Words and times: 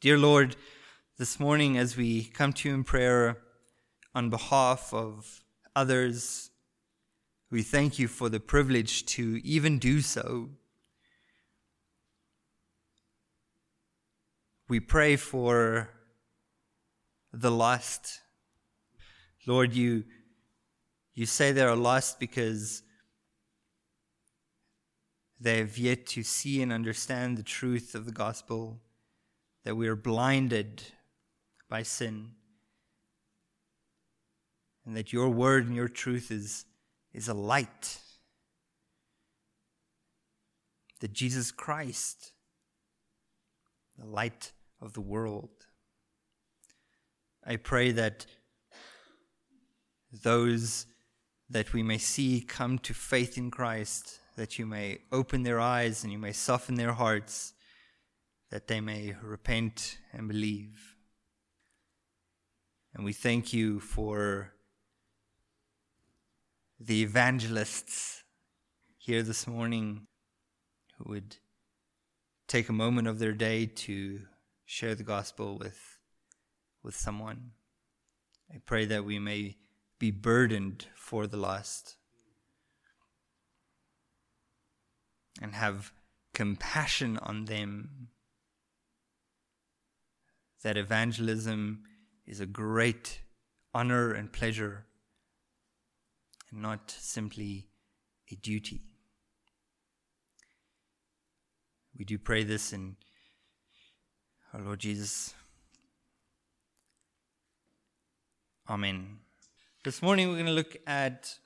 Dear 0.00 0.16
Lord, 0.16 0.56
this 1.18 1.38
morning 1.38 1.76
as 1.76 1.94
we 1.94 2.24
come 2.24 2.54
to 2.54 2.70
you 2.70 2.74
in 2.74 2.84
prayer 2.84 3.36
on 4.14 4.30
behalf 4.30 4.94
of 4.94 5.44
others, 5.76 6.50
we 7.50 7.60
thank 7.60 7.98
you 7.98 8.08
for 8.08 8.30
the 8.30 8.40
privilege 8.40 9.04
to 9.04 9.42
even 9.44 9.78
do 9.78 10.00
so. 10.00 10.48
We 14.70 14.80
pray 14.80 15.16
for 15.16 15.90
the 17.30 17.50
lost. 17.50 18.20
Lord, 19.46 19.74
you, 19.74 20.04
you 21.14 21.26
say 21.26 21.52
they 21.52 21.60
are 21.60 21.76
lost 21.76 22.18
because 22.18 22.82
they 25.38 25.58
have 25.58 25.76
yet 25.76 26.06
to 26.06 26.22
see 26.22 26.62
and 26.62 26.72
understand 26.72 27.36
the 27.36 27.42
truth 27.42 27.94
of 27.94 28.06
the 28.06 28.12
gospel 28.12 28.80
that 29.64 29.76
we 29.76 29.88
are 29.88 29.96
blinded 29.96 30.82
by 31.68 31.82
sin, 31.82 32.32
and 34.84 34.96
that 34.96 35.12
your 35.12 35.28
word 35.28 35.66
and 35.66 35.76
your 35.76 35.88
truth 35.88 36.30
is, 36.30 36.64
is 37.12 37.28
a 37.28 37.34
light. 37.34 37.98
That 41.00 41.12
Jesus 41.12 41.50
Christ, 41.50 42.32
the 43.98 44.06
light 44.06 44.52
of 44.80 44.94
the 44.94 45.00
world. 45.00 45.50
I 47.46 47.56
pray 47.56 47.92
that 47.92 48.26
those 50.12 50.86
that 51.48 51.72
we 51.72 51.82
may 51.82 51.98
see 51.98 52.40
come 52.40 52.78
to 52.78 52.94
faith 52.94 53.36
in 53.36 53.50
Christ, 53.50 54.20
that 54.36 54.58
you 54.58 54.66
may 54.66 54.98
open 55.10 55.42
their 55.42 55.60
eyes 55.60 56.04
and 56.04 56.12
you 56.12 56.18
may 56.18 56.32
soften 56.32 56.76
their 56.76 56.92
hearts 56.92 57.54
that 58.50 58.66
they 58.66 58.80
may 58.80 59.14
repent 59.22 59.98
and 60.12 60.28
believe. 60.28 60.96
And 62.94 63.04
we 63.04 63.12
thank 63.12 63.52
you 63.52 63.78
for 63.78 64.52
the 66.78 67.02
evangelists 67.02 68.24
here 68.98 69.22
this 69.22 69.46
morning 69.46 70.06
who 70.98 71.12
would 71.12 71.36
take 72.48 72.68
a 72.68 72.72
moment 72.72 73.06
of 73.06 73.20
their 73.20 73.32
day 73.32 73.66
to 73.66 74.20
share 74.64 74.96
the 74.96 75.04
gospel 75.04 75.56
with, 75.56 75.98
with 76.82 76.96
someone. 76.96 77.52
I 78.52 78.58
pray 78.66 78.84
that 78.86 79.04
we 79.04 79.20
may 79.20 79.56
be 80.00 80.10
burdened 80.10 80.86
for 80.96 81.28
the 81.28 81.36
lost 81.36 81.96
and 85.40 85.54
have 85.54 85.92
compassion 86.34 87.18
on 87.18 87.44
them 87.44 88.08
that 90.62 90.76
evangelism 90.76 91.82
is 92.26 92.40
a 92.40 92.46
great 92.46 93.20
honor 93.72 94.12
and 94.12 94.32
pleasure 94.32 94.84
and 96.50 96.62
not 96.62 96.90
simply 96.90 97.68
a 98.30 98.34
duty. 98.36 98.82
We 101.96 102.04
do 102.04 102.18
pray 102.18 102.44
this 102.44 102.72
in 102.72 102.96
our 104.52 104.60
Lord 104.60 104.80
Jesus. 104.80 105.34
Amen. 108.68 109.18
This 109.84 110.02
morning 110.02 110.28
we're 110.28 110.34
going 110.34 110.46
to 110.46 110.52
look 110.52 110.76
at 110.86 111.38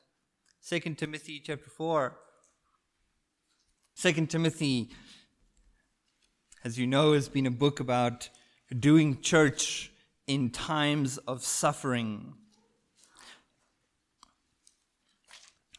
2 0.68 0.80
Timothy 0.94 1.40
chapter 1.40 1.70
4. 1.70 2.16
2 3.96 4.26
Timothy, 4.26 4.90
as 6.64 6.78
you 6.78 6.86
know, 6.86 7.12
has 7.12 7.28
been 7.28 7.46
a 7.46 7.50
book 7.50 7.80
about 7.80 8.28
doing 8.78 9.20
church 9.20 9.92
in 10.26 10.50
times 10.50 11.18
of 11.18 11.42
suffering. 11.42 12.34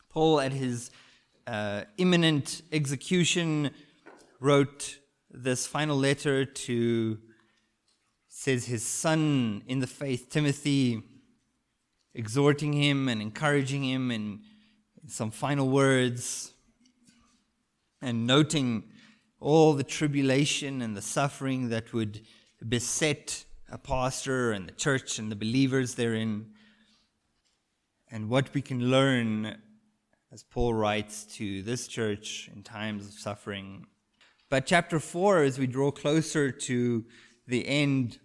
Paul, 0.10 0.40
at 0.40 0.54
his 0.54 0.92
uh, 1.48 1.84
imminent 1.98 2.62
execution, 2.72 3.72
wrote 4.40 5.00
this 5.30 5.68
final 5.68 5.98
letter 5.98 6.46
to, 6.46 7.18
says, 8.30 8.66
his 8.66 8.86
son 8.86 9.64
in 9.68 9.80
the 9.80 9.88
faith, 9.88 10.30
Timothy, 10.30 11.02
exhorting 12.14 12.74
him 12.74 13.10
and 13.10 13.22
encouraging 13.22 13.84
him 13.84 14.10
in 14.10 14.40
some 15.08 15.32
final 15.32 15.68
words 15.70 16.54
and 18.02 18.26
noting 18.26 18.84
all 19.40 19.74
the 19.74 19.84
tribulation 19.84 20.82
and 20.82 20.96
the 20.96 21.02
suffering 21.02 21.70
that 21.70 21.92
would 21.92 22.22
beset 22.68 23.46
a 23.72 23.78
pastor 23.78 24.52
and 24.52 24.68
the 24.68 24.74
church 24.74 25.20
and 25.20 25.32
the 25.32 25.36
believers 25.36 25.96
therein, 25.96 26.48
and 28.12 28.30
what 28.30 28.54
we 28.54 28.62
can 28.62 28.90
learn, 28.90 29.58
as 30.32 30.44
Paul 30.44 30.74
writes 30.74 31.26
to 31.38 31.62
this 31.64 31.88
church 31.88 32.50
in 32.54 32.64
times 32.64 33.08
of 33.08 33.14
suffering. 33.14 33.88
But 34.50 34.66
chapter 34.66 35.00
4, 35.00 35.44
as 35.44 35.60
we 35.60 35.68
draw 35.68 35.92
closer 35.92 36.52
to 36.52 37.06
the 37.48 37.68
end, 37.68 38.20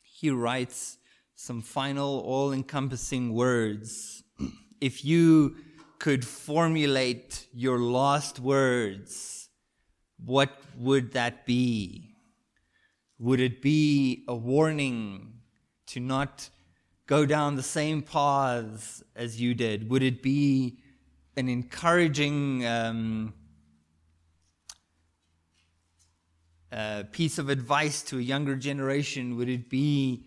he 0.00 0.30
writes 0.30 0.98
some 1.34 1.60
final, 1.60 2.20
all 2.20 2.52
encompassing 2.52 3.34
words. 3.34 4.22
if 4.80 5.04
you 5.04 5.56
could 5.98 6.24
formulate 6.24 7.46
your 7.52 7.78
last 7.78 8.38
words, 8.40 9.48
what 10.24 10.50
would 10.76 11.12
that 11.12 11.44
be? 11.44 12.11
Would 13.22 13.38
it 13.38 13.62
be 13.62 14.24
a 14.26 14.34
warning 14.34 15.34
to 15.86 16.00
not 16.00 16.50
go 17.06 17.24
down 17.24 17.54
the 17.54 17.62
same 17.62 18.02
paths 18.02 19.00
as 19.14 19.40
you 19.40 19.54
did? 19.54 19.88
Would 19.90 20.02
it 20.02 20.24
be 20.24 20.80
an 21.36 21.48
encouraging 21.48 22.66
um, 22.66 23.32
uh, 26.72 27.04
piece 27.12 27.38
of 27.38 27.48
advice 27.48 28.02
to 28.02 28.18
a 28.18 28.20
younger 28.20 28.56
generation? 28.56 29.36
Would 29.36 29.48
it 29.48 29.70
be 29.70 30.26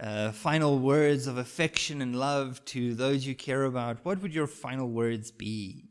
uh, 0.00 0.32
final 0.32 0.78
words 0.78 1.26
of 1.26 1.36
affection 1.36 2.00
and 2.00 2.16
love 2.16 2.64
to 2.64 2.94
those 2.94 3.26
you 3.26 3.34
care 3.34 3.64
about? 3.64 4.06
What 4.06 4.22
would 4.22 4.32
your 4.32 4.46
final 4.46 4.88
words 4.88 5.30
be? 5.30 5.84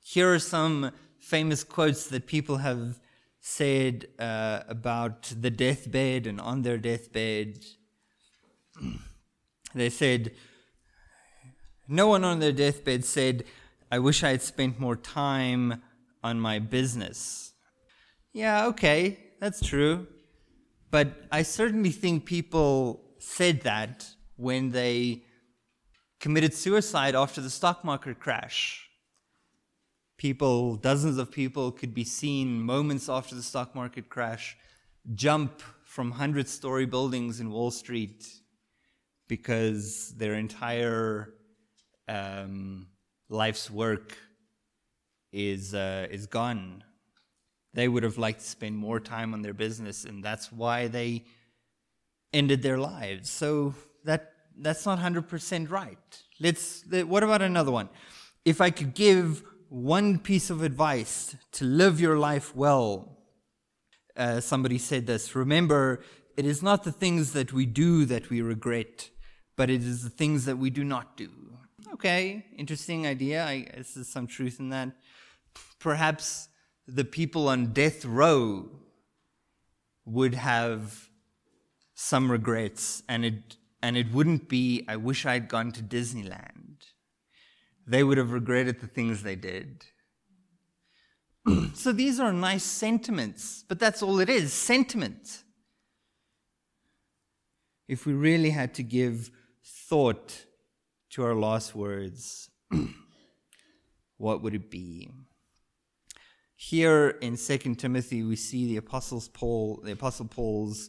Here 0.00 0.32
are 0.32 0.38
some 0.38 0.92
famous 1.18 1.64
quotes 1.64 2.06
that 2.06 2.28
people 2.28 2.58
have 2.58 3.00
said 3.46 4.06
uh, 4.18 4.60
about 4.68 5.30
the 5.38 5.50
deathbed 5.50 6.26
and 6.26 6.40
on 6.40 6.62
their 6.62 6.78
deathbed. 6.78 7.62
they 9.74 9.90
said, 9.90 10.32
no 11.86 12.06
one 12.08 12.24
on 12.24 12.38
their 12.38 12.52
deathbed 12.52 13.04
said, 13.04 13.44
I 13.92 13.98
wish 13.98 14.24
I 14.24 14.30
had 14.30 14.40
spent 14.40 14.80
more 14.80 14.96
time 14.96 15.82
on 16.22 16.40
my 16.40 16.58
business. 16.58 17.52
Yeah, 18.32 18.64
okay, 18.68 19.18
that's 19.40 19.60
true. 19.60 20.06
But 20.90 21.08
I 21.30 21.42
certainly 21.42 21.90
think 21.90 22.24
people 22.24 23.02
said 23.18 23.60
that 23.60 24.06
when 24.36 24.70
they 24.70 25.22
committed 26.18 26.54
suicide 26.54 27.14
after 27.14 27.42
the 27.42 27.50
stock 27.50 27.84
market 27.84 28.18
crash 28.18 28.83
people, 30.24 30.76
dozens 30.76 31.18
of 31.18 31.30
people 31.30 31.70
could 31.70 31.92
be 31.92 32.02
seen 32.02 32.58
moments 32.58 33.10
after 33.10 33.34
the 33.34 33.42
stock 33.42 33.74
market 33.74 34.08
crash 34.08 34.56
jump 35.14 35.60
from 35.84 36.08
100 36.08 36.48
story 36.48 36.86
buildings 36.86 37.40
in 37.40 37.50
Wall 37.50 37.70
Street 37.70 38.26
because 39.28 40.14
their 40.16 40.32
entire 40.32 41.34
um, 42.08 42.86
life's 43.28 43.70
work 43.70 44.16
is, 45.30 45.74
uh, 45.74 46.06
is 46.10 46.24
gone. 46.24 46.82
They 47.74 47.86
would 47.86 48.02
have 48.02 48.16
liked 48.16 48.40
to 48.40 48.46
spend 48.46 48.78
more 48.78 49.00
time 49.00 49.34
on 49.34 49.42
their 49.42 49.52
business, 49.52 50.06
and 50.06 50.24
that's 50.24 50.50
why 50.50 50.86
they 50.86 51.24
ended 52.32 52.62
their 52.62 52.78
lives. 52.78 53.28
So 53.28 53.74
that, 54.04 54.32
that's 54.56 54.86
not 54.86 54.98
100% 54.98 55.70
right. 55.70 56.22
Let's, 56.40 56.82
what 56.90 57.22
about 57.22 57.42
another 57.42 57.72
one? 57.72 57.90
If 58.46 58.62
I 58.62 58.70
could 58.70 58.94
give 58.94 59.42
one 59.74 60.20
piece 60.20 60.50
of 60.50 60.62
advice 60.62 61.34
to 61.50 61.64
live 61.64 62.00
your 62.00 62.16
life 62.16 62.54
well. 62.54 63.18
Uh, 64.16 64.38
somebody 64.38 64.78
said 64.78 65.06
this 65.06 65.34
Remember, 65.34 66.00
it 66.36 66.46
is 66.46 66.62
not 66.62 66.84
the 66.84 66.92
things 66.92 67.32
that 67.32 67.52
we 67.52 67.66
do 67.66 68.04
that 68.04 68.30
we 68.30 68.40
regret, 68.40 69.10
but 69.56 69.70
it 69.70 69.82
is 69.82 70.04
the 70.04 70.10
things 70.10 70.44
that 70.44 70.58
we 70.58 70.70
do 70.70 70.84
not 70.84 71.16
do. 71.16 71.28
Okay, 71.92 72.46
interesting 72.56 73.04
idea. 73.04 73.44
I 73.44 73.60
guess 73.60 73.94
there's 73.94 74.08
some 74.08 74.28
truth 74.28 74.60
in 74.60 74.68
that. 74.68 74.90
Perhaps 75.80 76.48
the 76.86 77.04
people 77.04 77.48
on 77.48 77.72
death 77.72 78.04
row 78.04 78.68
would 80.04 80.34
have 80.34 81.08
some 81.96 82.30
regrets, 82.30 83.02
and 83.08 83.24
it 83.24 83.56
and 83.82 83.96
it 83.96 84.12
wouldn't 84.12 84.48
be, 84.48 84.84
I 84.88 84.96
wish 84.96 85.26
I'd 85.26 85.48
gone 85.48 85.72
to 85.72 85.82
Disneyland 85.82 86.63
they 87.86 88.02
would 88.02 88.18
have 88.18 88.32
regretted 88.32 88.80
the 88.80 88.86
things 88.86 89.22
they 89.22 89.36
did. 89.36 89.84
so 91.74 91.92
these 91.92 92.18
are 92.18 92.32
nice 92.32 92.64
sentiments, 92.64 93.64
but 93.68 93.78
that's 93.78 94.02
all 94.02 94.20
it 94.20 94.28
is 94.28 94.52
sentiment. 94.52 95.44
If 97.86 98.06
we 98.06 98.14
really 98.14 98.50
had 98.50 98.74
to 98.74 98.82
give 98.82 99.30
thought 99.62 100.46
to 101.10 101.22
our 101.22 101.34
last 101.34 101.74
words, 101.74 102.50
what 104.16 104.42
would 104.42 104.54
it 104.54 104.70
be? 104.70 105.10
Here 106.56 107.10
in 107.20 107.36
2 107.36 107.74
Timothy, 107.74 108.22
we 108.22 108.36
see 108.36 108.66
the 108.66 108.78
Apostles 108.78 109.28
Paul, 109.28 109.82
the 109.84 109.92
Apostle 109.92 110.26
Paul's 110.26 110.88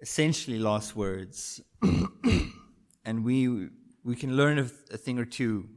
essentially 0.00 0.58
last 0.58 0.96
words. 0.96 1.60
and 3.04 3.24
we, 3.24 3.68
we 4.04 4.16
can 4.16 4.36
learn 4.36 4.58
a, 4.58 4.62
a 4.92 4.96
thing 4.96 5.18
or 5.18 5.24
two. 5.24 5.68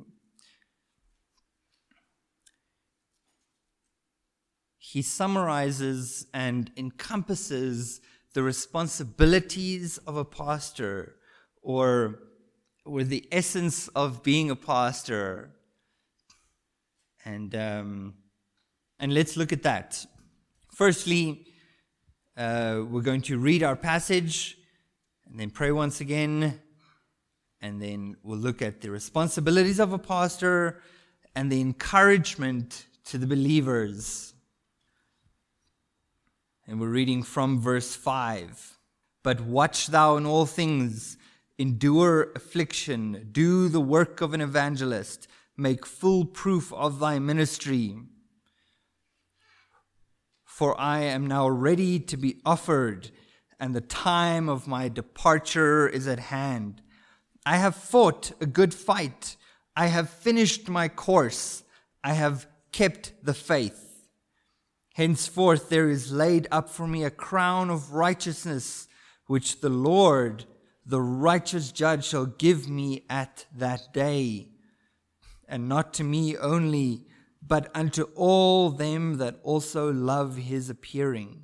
He 4.78 5.02
summarizes 5.02 6.26
and 6.34 6.72
encompasses 6.78 8.02
the 8.34 8.44
responsibilities 8.44 9.98
of 10.00 10.16
a 10.16 10.26
pastor 10.26 11.16
or, 11.62 12.20
or 12.86 13.04
the 13.04 13.28
essence 13.32 13.88
of 13.90 14.24
being 14.24 14.50
a 14.50 14.56
pastor. 14.56 15.52
And, 17.26 17.54
um, 17.56 18.14
and 19.00 19.14
let's 19.14 19.36
look 19.36 19.52
at 19.52 19.64
that. 19.64 20.06
Firstly, 20.74 21.48
uh, 22.38 22.82
we're 22.90 23.02
going 23.02 23.22
to 23.22 23.38
read 23.38 23.64
our 23.64 23.76
passage 23.76 24.58
and 25.26 25.40
then 25.40 25.50
pray 25.50 25.72
once 25.72 26.02
again. 26.02 26.60
And 27.62 27.82
then 27.82 28.16
we'll 28.24 28.38
look 28.38 28.62
at 28.62 28.82
the 28.82 28.92
responsibilities 28.92 29.80
of 29.80 29.94
a 29.94 29.98
pastor 29.98 30.82
and 31.36 31.52
the 31.52 31.62
encouragement 31.62 32.86
to 33.06 33.18
the 33.18 33.28
believers. 33.28 34.34
And 36.68 36.80
we're 36.80 36.90
reading 36.90 37.24
from 37.24 37.60
verse 37.60 37.96
5. 37.96 38.78
But 39.24 39.42
watch 39.42 39.88
thou 39.88 40.18
in 40.18 40.26
all 40.26 40.46
things, 40.46 41.18
endure 41.58 42.32
affliction, 42.36 43.30
do 43.32 43.70
the 43.70 43.82
work 43.82 44.22
of 44.22 44.34
an 44.34 44.42
evangelist, 44.42 45.28
make 45.58 45.86
full 45.86 46.26
proof 46.26 46.72
of 46.74 47.00
thy 47.00 47.20
ministry 47.20 47.96
for 50.56 50.80
I 50.80 51.02
am 51.02 51.28
now 51.28 51.50
ready 51.50 52.00
to 52.00 52.16
be 52.16 52.40
offered, 52.46 53.12
and 53.60 53.76
the 53.76 53.82
time 53.82 54.48
of 54.48 54.70
my 54.70 54.88
departure 54.88 55.86
is 55.86 56.08
at 56.08 56.18
hand. 56.18 56.82
I 57.46 57.58
have 57.58 57.76
fought 57.76 58.32
a 58.42 58.46
good 58.46 58.74
fight. 58.74 59.36
I 59.76 59.88
have 59.88 60.10
finished 60.10 60.68
my 60.68 60.88
course. 60.88 61.64
I 62.04 62.14
have 62.14 62.48
kept 62.72 63.14
the 63.24 63.34
faith. 63.34 64.08
Henceforth 64.96 65.70
there 65.70 65.90
is 65.90 66.12
laid 66.12 66.48
up 66.52 66.70
for 66.70 66.88
me 66.88 67.04
a 67.04 67.12
crown 67.12 67.70
of 67.70 67.94
righteousness, 67.94 68.88
which 69.28 69.60
the 69.60 69.70
Lord, 69.70 70.46
the 70.86 71.02
righteous 71.02 71.72
judge, 71.72 72.06
shall 72.06 72.26
give 72.26 72.70
me 72.70 73.06
at 73.10 73.46
that 73.56 73.94
day. 73.94 74.48
And 75.48 75.70
not 75.70 75.94
to 75.96 76.04
me 76.04 76.38
only, 76.38 77.06
but 77.46 77.70
unto 77.76 78.04
all 78.16 78.70
them 78.72 79.18
that 79.18 79.40
also 79.44 79.92
love 79.92 80.38
his 80.38 80.70
appearing. 80.70 81.42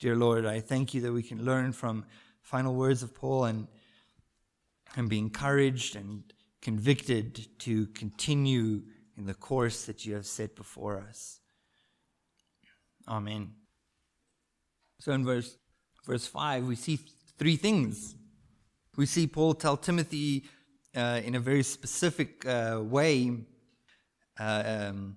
Dear 0.00 0.16
Lord, 0.16 0.44
I 0.44 0.60
thank 0.60 0.94
you 0.94 1.00
that 1.02 1.12
we 1.12 1.22
can 1.22 1.44
learn 1.44 1.72
from 1.72 2.04
final 2.46 2.76
words 2.76 3.02
of 3.02 3.12
Paul 3.12 3.46
and, 3.46 3.66
and 4.94 5.08
be 5.08 5.18
encouraged 5.18 5.96
and 5.96 6.22
convicted 6.62 7.48
to 7.58 7.88
continue 7.88 8.82
in 9.16 9.26
the 9.26 9.34
course 9.34 9.84
that 9.86 10.06
you 10.06 10.14
have 10.14 10.26
set 10.26 10.54
before 10.54 10.96
us. 11.00 11.40
Amen. 13.08 13.50
So 15.00 15.10
in 15.10 15.24
verse, 15.24 15.56
verse 16.06 16.28
5, 16.28 16.68
we 16.68 16.76
see 16.76 17.00
three 17.36 17.56
things. 17.56 18.14
We 18.96 19.06
see 19.06 19.26
Paul 19.26 19.54
tell 19.54 19.76
Timothy 19.76 20.44
uh, 20.94 21.20
in 21.24 21.34
a 21.34 21.40
very 21.40 21.64
specific 21.64 22.46
uh, 22.46 22.80
way. 22.80 23.38
Uh, 24.38 24.62
um, 24.66 25.16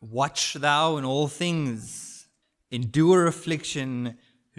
Watch 0.00 0.54
thou 0.54 0.96
in 0.96 1.04
all 1.04 1.28
things, 1.28 2.26
endure 2.70 3.26
affliction, 3.26 4.16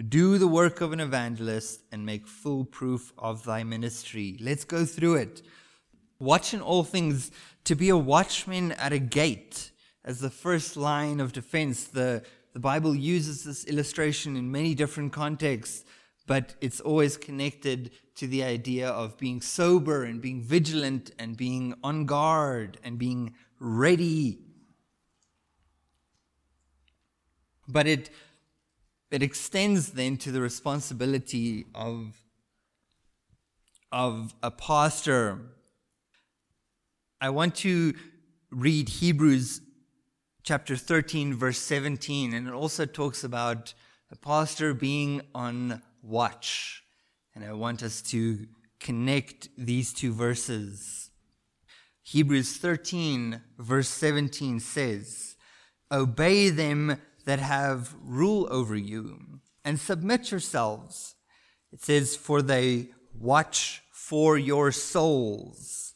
do 0.08 0.38
the 0.38 0.48
work 0.48 0.80
of 0.80 0.92
an 0.92 1.00
evangelist, 1.00 1.82
and 1.92 2.06
make 2.06 2.26
full 2.26 2.64
proof 2.64 3.12
of 3.18 3.44
thy 3.44 3.64
ministry. 3.64 4.38
Let's 4.40 4.64
go 4.64 4.84
through 4.84 5.16
it. 5.16 5.42
Watch 6.18 6.54
in 6.54 6.60
all 6.60 6.84
things, 6.84 7.30
to 7.64 7.74
be 7.74 7.88
a 7.88 7.96
watchman 7.96 8.72
at 8.72 8.92
a 8.92 8.98
gate 8.98 9.70
as 10.04 10.20
the 10.20 10.30
first 10.30 10.76
line 10.76 11.20
of 11.20 11.32
defense. 11.32 11.84
The, 11.84 12.22
the 12.52 12.60
Bible 12.60 12.94
uses 12.94 13.44
this 13.44 13.64
illustration 13.64 14.36
in 14.36 14.50
many 14.50 14.74
different 14.74 15.12
contexts 15.12 15.84
but 16.26 16.54
it's 16.60 16.80
always 16.80 17.16
connected 17.16 17.90
to 18.14 18.26
the 18.26 18.42
idea 18.42 18.88
of 18.88 19.16
being 19.18 19.40
sober 19.40 20.04
and 20.04 20.20
being 20.20 20.42
vigilant 20.42 21.10
and 21.18 21.36
being 21.36 21.74
on 21.82 22.04
guard 22.04 22.78
and 22.84 22.98
being 22.98 23.34
ready. 23.58 24.38
But 27.66 27.86
it, 27.86 28.10
it 29.12 29.22
extends 29.22 29.92
then 29.92 30.16
to 30.16 30.32
the 30.32 30.40
responsibility 30.40 31.66
of, 31.74 32.16
of 33.92 34.34
a 34.42 34.50
pastor. 34.50 35.38
I 37.20 37.28
want 37.28 37.54
to 37.56 37.94
read 38.50 38.88
Hebrews 38.88 39.60
chapter 40.42 40.76
13, 40.76 41.34
verse 41.34 41.58
17, 41.58 42.32
and 42.32 42.48
it 42.48 42.54
also 42.54 42.86
talks 42.86 43.22
about 43.22 43.74
a 44.10 44.16
pastor 44.16 44.72
being 44.72 45.20
on 45.34 45.82
watch. 46.02 46.82
And 47.34 47.44
I 47.44 47.52
want 47.52 47.82
us 47.82 48.00
to 48.02 48.46
connect 48.80 49.48
these 49.58 49.92
two 49.92 50.14
verses. 50.14 51.10
Hebrews 52.02 52.56
13, 52.56 53.40
verse 53.58 53.88
17 53.88 54.58
says, 54.58 55.36
Obey 55.90 56.48
them 56.48 56.98
that 57.24 57.38
have 57.38 57.94
rule 58.02 58.46
over 58.50 58.76
you, 58.76 59.40
and 59.64 59.78
submit 59.78 60.30
yourselves. 60.30 61.14
It 61.72 61.82
says, 61.82 62.16
For 62.16 62.42
they 62.42 62.88
watch 63.14 63.82
for 63.90 64.36
your 64.36 64.72
souls, 64.72 65.94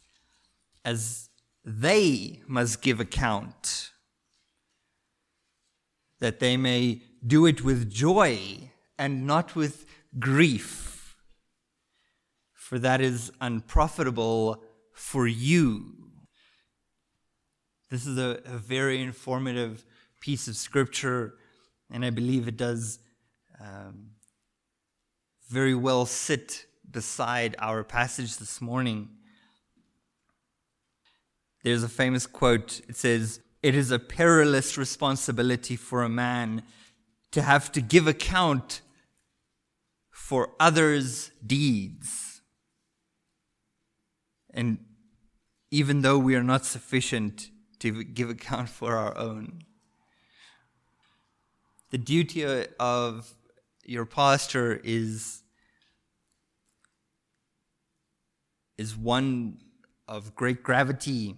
as 0.84 1.28
they 1.64 2.40
must 2.46 2.80
give 2.80 3.00
account, 3.00 3.90
that 6.20 6.38
they 6.40 6.56
may 6.56 7.02
do 7.26 7.44
it 7.46 7.62
with 7.62 7.90
joy 7.90 8.70
and 8.98 9.26
not 9.26 9.54
with 9.54 9.84
grief, 10.18 11.16
for 12.52 12.78
that 12.78 13.00
is 13.00 13.32
unprofitable 13.40 14.62
for 14.92 15.26
you. 15.26 15.92
This 17.90 18.06
is 18.06 18.18
a, 18.18 18.40
a 18.44 18.58
very 18.58 19.00
informative 19.00 19.84
piece 20.20 20.48
of 20.48 20.56
scripture, 20.56 21.34
and 21.90 22.04
I 22.04 22.10
believe 22.10 22.48
it 22.48 22.56
does 22.56 22.98
um, 23.60 24.10
very 25.48 25.74
well 25.74 26.06
sit 26.06 26.66
beside 26.90 27.56
our 27.58 27.84
passage 27.84 28.36
this 28.36 28.60
morning. 28.60 29.08
There's 31.62 31.82
a 31.82 31.88
famous 31.88 32.26
quote. 32.26 32.80
It 32.88 32.96
says, 32.96 33.40
It 33.62 33.74
is 33.74 33.90
a 33.90 33.98
perilous 33.98 34.78
responsibility 34.78 35.76
for 35.76 36.02
a 36.02 36.08
man 36.08 36.62
to 37.32 37.42
have 37.42 37.72
to 37.72 37.80
give 37.80 38.06
account 38.06 38.82
for 40.10 40.50
others' 40.58 41.30
deeds. 41.44 42.40
And 44.52 44.78
even 45.70 46.00
though 46.00 46.18
we 46.18 46.34
are 46.34 46.42
not 46.42 46.64
sufficient 46.64 47.50
to 47.80 48.02
give 48.04 48.30
account 48.30 48.68
for 48.68 48.96
our 48.96 49.16
own, 49.16 49.62
the 51.96 52.02
duty 52.04 52.44
of 52.78 53.32
your 53.86 54.04
pastor 54.04 54.78
is, 54.84 55.40
is 58.76 58.94
one 58.94 59.56
of 60.06 60.34
great 60.34 60.62
gravity. 60.62 61.36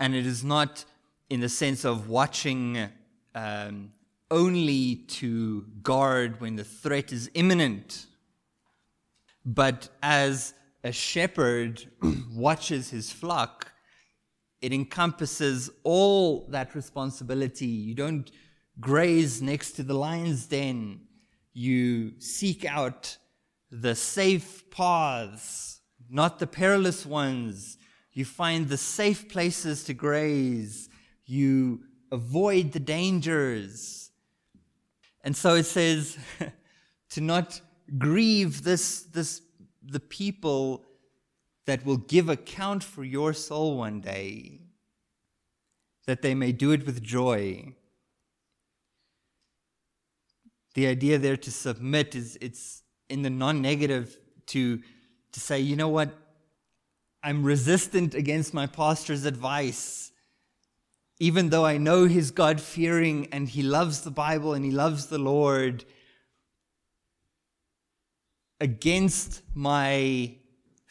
And 0.00 0.16
it 0.16 0.26
is 0.26 0.42
not 0.42 0.84
in 1.30 1.38
the 1.38 1.48
sense 1.48 1.84
of 1.84 2.08
watching 2.08 2.88
um, 3.36 3.92
only 4.32 4.96
to 5.20 5.64
guard 5.84 6.40
when 6.40 6.56
the 6.56 6.64
threat 6.64 7.12
is 7.12 7.30
imminent, 7.34 8.06
but 9.44 9.90
as 10.02 10.54
a 10.82 10.90
shepherd 10.90 11.84
watches 12.34 12.90
his 12.90 13.12
flock, 13.12 13.71
it 14.62 14.72
encompasses 14.72 15.68
all 15.82 16.46
that 16.50 16.74
responsibility. 16.74 17.66
You 17.66 17.94
don't 17.94 18.30
graze 18.80 19.42
next 19.42 19.72
to 19.72 19.82
the 19.82 19.94
lion's 19.94 20.46
den. 20.46 21.00
You 21.52 22.20
seek 22.20 22.64
out 22.64 23.18
the 23.70 23.96
safe 23.96 24.70
paths, 24.70 25.80
not 26.08 26.38
the 26.38 26.46
perilous 26.46 27.04
ones. 27.04 27.76
You 28.12 28.24
find 28.24 28.68
the 28.68 28.76
safe 28.76 29.28
places 29.28 29.82
to 29.84 29.94
graze. 29.94 30.88
You 31.26 31.80
avoid 32.12 32.72
the 32.72 32.80
dangers. 32.80 34.10
And 35.22 35.36
so 35.36 35.56
it 35.56 35.66
says 35.66 36.16
to 37.10 37.20
not 37.20 37.60
grieve 37.98 38.62
this, 38.62 39.02
this, 39.02 39.42
the 39.82 40.00
people 40.00 40.84
that 41.66 41.84
will 41.84 41.96
give 41.96 42.28
account 42.28 42.82
for 42.82 43.04
your 43.04 43.32
soul 43.32 43.76
one 43.78 44.00
day, 44.00 44.60
that 46.06 46.22
they 46.22 46.34
may 46.34 46.52
do 46.52 46.72
it 46.72 46.84
with 46.84 47.02
joy. 47.02 47.74
The 50.74 50.86
idea 50.86 51.18
there 51.18 51.36
to 51.36 51.50
submit 51.50 52.14
is 52.14 52.38
it's 52.40 52.82
in 53.08 53.22
the 53.22 53.30
non-negative 53.30 54.16
to 54.46 54.80
to 55.32 55.40
say, 55.40 55.60
you 55.60 55.76
know 55.76 55.88
what, 55.88 56.10
I'm 57.22 57.42
resistant 57.42 58.14
against 58.14 58.52
my 58.52 58.66
pastor's 58.66 59.24
advice. 59.24 60.12
Even 61.18 61.50
though 61.50 61.64
I 61.64 61.78
know 61.78 62.06
he's 62.06 62.30
God 62.30 62.60
fearing 62.60 63.28
and 63.32 63.48
he 63.48 63.62
loves 63.62 64.02
the 64.02 64.10
Bible 64.10 64.54
and 64.54 64.64
he 64.64 64.70
loves 64.70 65.06
the 65.06 65.18
Lord, 65.18 65.84
against 68.60 69.42
my 69.54 70.34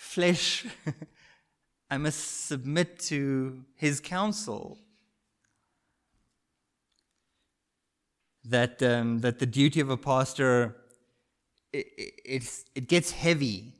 flesh, 0.01 0.65
I 1.89 1.97
must 1.97 2.47
submit 2.47 2.99
to 3.11 3.63
his 3.75 3.99
counsel. 3.99 4.77
That, 8.43 8.81
um, 8.81 9.19
that 9.19 9.37
the 9.37 9.45
duty 9.45 9.79
of 9.79 9.89
a 9.91 9.97
pastor, 9.97 10.75
it, 11.71 11.85
it, 12.25 12.63
it 12.73 12.87
gets 12.87 13.11
heavy. 13.11 13.73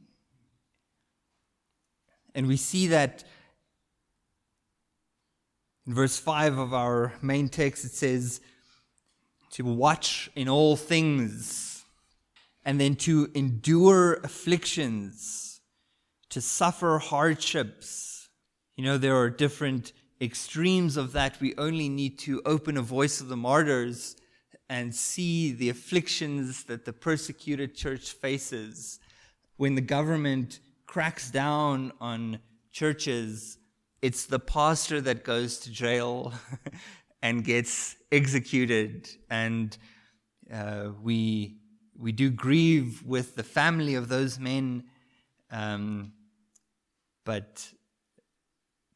And 2.36 2.48
we 2.48 2.56
see 2.56 2.88
that 2.88 3.24
in 5.88 5.96
verse 5.96 6.20
5 6.20 6.60
of 6.60 6.74
our 6.74 7.14
main 7.22 7.50
text, 7.50 7.84
it 7.84 7.92
says, 7.92 8.40
to 9.54 9.66
watch 9.66 10.30
in 10.36 10.48
all 10.48 10.76
things, 10.78 11.84
and 12.64 12.80
then 12.80 12.96
to 12.96 13.30
endure 13.34 14.14
afflictions, 14.24 15.51
to 16.32 16.42
suffer 16.42 16.98
hardships. 16.98 18.30
You 18.76 18.84
know, 18.84 18.98
there 18.98 19.16
are 19.16 19.30
different 19.30 19.94
extremes 20.20 20.98
of 20.98 21.14
that. 21.14 21.40
We 21.40 21.56
only 21.58 21.88
need 21.88 22.20
to 22.20 22.42
open 22.46 22.78
a 22.78 22.82
voice 22.82 23.22
of 23.22 23.28
the 23.30 23.38
martyrs 23.38 24.16
and 24.70 24.94
see 24.94 25.52
the 25.52 25.70
afflictions 25.70 26.66
that 26.66 26.86
the 26.86 26.94
persecuted 26.94 27.76
church 27.76 28.12
faces 28.12 29.00
when 29.62 29.76
the 29.76 29.82
government 29.82 30.60
cracks 30.88 31.30
down 31.30 31.92
on 32.02 32.40
churches, 32.72 33.60
it's 34.02 34.26
the 34.26 34.40
pastor 34.40 35.00
that 35.00 35.24
goes 35.24 35.60
to 35.60 35.72
jail 35.72 36.34
and 37.22 37.44
gets 37.44 37.96
executed. 38.12 39.08
And 39.30 39.78
uh, 40.52 40.90
we, 41.00 41.58
we 41.96 42.12
do 42.12 42.32
grieve 42.32 43.04
with 43.06 43.36
the 43.36 43.44
family 43.44 43.94
of 43.94 44.08
those 44.08 44.40
men, 44.40 44.86
um, 45.52 46.12
but 47.24 47.70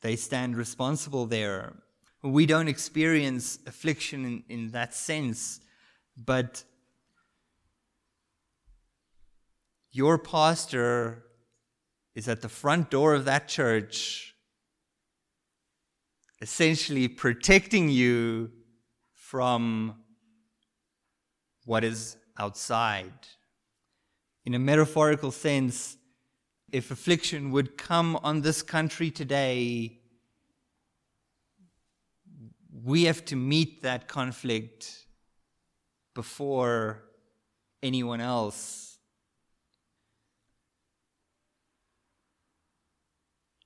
they 0.01 0.15
stand 0.15 0.55
responsible 0.55 1.25
there. 1.25 1.75
We 2.21 2.45
don't 2.45 2.67
experience 2.67 3.59
affliction 3.67 4.25
in, 4.25 4.43
in 4.49 4.71
that 4.71 4.93
sense, 4.93 5.59
but 6.17 6.63
your 9.91 10.17
pastor 10.17 11.25
is 12.15 12.27
at 12.27 12.41
the 12.41 12.49
front 12.49 12.89
door 12.89 13.13
of 13.13 13.25
that 13.25 13.47
church, 13.47 14.35
essentially 16.41 17.07
protecting 17.07 17.89
you 17.89 18.51
from 19.13 19.95
what 21.65 21.83
is 21.83 22.17
outside. 22.37 23.11
In 24.45 24.53
a 24.53 24.59
metaphorical 24.59 25.31
sense, 25.31 25.97
if 26.71 26.91
affliction 26.91 27.51
would 27.51 27.77
come 27.77 28.15
on 28.17 28.41
this 28.41 28.61
country 28.61 29.11
today, 29.11 29.99
we 32.83 33.03
have 33.03 33.23
to 33.25 33.35
meet 33.35 33.81
that 33.83 34.07
conflict 34.07 35.05
before 36.13 37.03
anyone 37.81 38.21
else. 38.21 38.97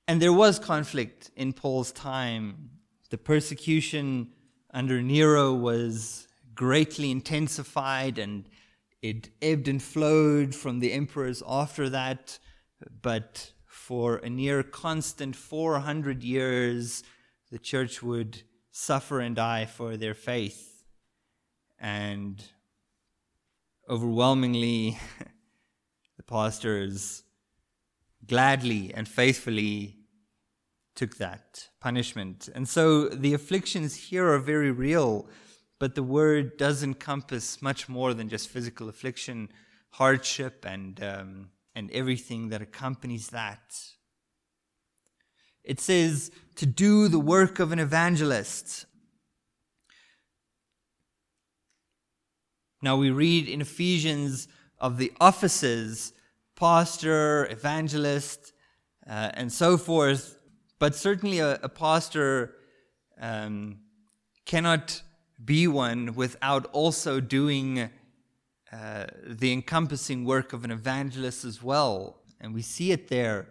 And 0.06 0.20
there 0.20 0.32
was 0.32 0.58
conflict 0.58 1.30
in 1.36 1.52
Paul's 1.52 1.92
time. 1.92 2.70
The 3.10 3.18
persecution 3.18 4.32
under 4.72 5.00
Nero 5.02 5.54
was 5.54 6.26
greatly 6.54 7.10
intensified 7.10 8.18
and 8.18 8.48
it 9.02 9.30
ebbed 9.40 9.68
and 9.68 9.82
flowed 9.82 10.54
from 10.54 10.80
the 10.80 10.92
emperors 10.92 11.42
after 11.48 11.88
that. 11.90 12.38
But 13.02 13.52
for 13.66 14.16
a 14.16 14.28
near 14.28 14.62
constant 14.62 15.36
400 15.36 16.22
years, 16.22 17.02
the 17.50 17.58
church 17.58 18.02
would 18.02 18.42
suffer 18.70 19.20
and 19.20 19.36
die 19.36 19.66
for 19.66 19.96
their 19.96 20.14
faith. 20.14 20.84
And 21.78 22.42
overwhelmingly, 23.88 24.98
the 26.16 26.22
pastors 26.22 27.24
gladly 28.26 28.92
and 28.94 29.08
faithfully 29.08 29.96
took 30.94 31.16
that 31.16 31.68
punishment. 31.80 32.48
And 32.54 32.68
so 32.68 33.08
the 33.08 33.34
afflictions 33.34 33.96
here 33.96 34.28
are 34.28 34.38
very 34.38 34.70
real, 34.70 35.28
but 35.78 35.94
the 35.94 36.02
word 36.02 36.56
does 36.56 36.82
encompass 36.82 37.62
much 37.62 37.88
more 37.88 38.12
than 38.14 38.28
just 38.28 38.48
physical 38.48 38.88
affliction, 38.88 39.48
hardship, 39.92 40.64
and, 40.66 41.02
um, 41.02 41.50
and 41.80 41.90
everything 41.90 42.50
that 42.50 42.62
accompanies 42.62 43.30
that. 43.30 43.74
It 45.64 45.80
says 45.80 46.30
to 46.54 46.66
do 46.66 47.08
the 47.08 47.18
work 47.18 47.58
of 47.58 47.72
an 47.72 47.80
evangelist. 47.80 48.86
Now 52.80 52.96
we 52.96 53.10
read 53.10 53.48
in 53.48 53.60
Ephesians 53.60 54.46
of 54.78 54.96
the 54.98 55.12
offices 55.20 56.12
pastor, 56.54 57.48
evangelist, 57.50 58.52
uh, 59.08 59.30
and 59.34 59.50
so 59.50 59.76
forth 59.76 60.36
but 60.80 60.96
certainly, 60.96 61.40
a, 61.40 61.60
a 61.62 61.68
pastor 61.68 62.56
um, 63.20 63.80
cannot 64.46 65.02
be 65.44 65.68
one 65.68 66.14
without 66.14 66.66
also 66.72 67.20
doing 67.20 67.90
uh, 68.72 69.06
the 69.26 69.52
encompassing 69.52 70.24
work 70.24 70.52
of 70.52 70.64
an 70.64 70.70
evangelist 70.70 71.44
as 71.44 71.62
well. 71.62 72.20
And 72.40 72.54
we 72.54 72.62
see 72.62 72.92
it 72.92 73.08
there 73.08 73.48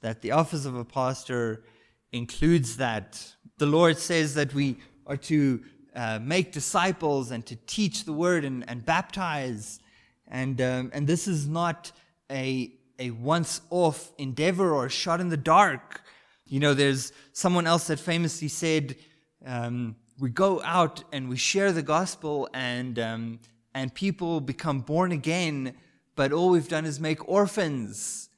that 0.00 0.22
the 0.22 0.30
office 0.30 0.64
of 0.64 0.76
a 0.76 0.84
pastor 0.84 1.64
includes 2.12 2.76
that. 2.76 3.34
The 3.58 3.66
Lord 3.66 3.98
says 3.98 4.34
that 4.34 4.54
we 4.54 4.78
are 5.06 5.16
to 5.16 5.60
uh, 5.94 6.20
make 6.22 6.52
disciples 6.52 7.32
and 7.32 7.44
to 7.46 7.56
teach 7.66 8.04
the 8.04 8.12
word 8.12 8.44
and, 8.44 8.64
and 8.68 8.84
baptize. 8.84 9.80
And, 10.28 10.60
um, 10.60 10.90
and 10.94 11.06
this 11.06 11.26
is 11.26 11.48
not 11.48 11.90
a, 12.30 12.72
a 12.98 13.10
once 13.10 13.60
off 13.70 14.12
endeavor 14.18 14.72
or 14.72 14.88
shot 14.88 15.20
in 15.20 15.28
the 15.28 15.36
dark. 15.36 16.02
You 16.46 16.60
know, 16.60 16.74
there's 16.74 17.12
someone 17.32 17.66
else 17.66 17.88
that 17.88 17.98
famously 17.98 18.48
said, 18.48 18.96
um, 19.44 19.96
we 20.18 20.30
go 20.30 20.62
out 20.62 21.02
and 21.12 21.28
we 21.28 21.36
share 21.36 21.72
the 21.72 21.82
gospel 21.82 22.48
and, 22.54 22.98
um, 22.98 23.40
and 23.74 23.94
people 23.94 24.40
become 24.40 24.80
born 24.80 25.12
again, 25.12 25.74
but 26.16 26.32
all 26.32 26.50
we've 26.50 26.68
done 26.68 26.84
is 26.84 27.00
make 27.00 27.28
orphans 27.28 28.28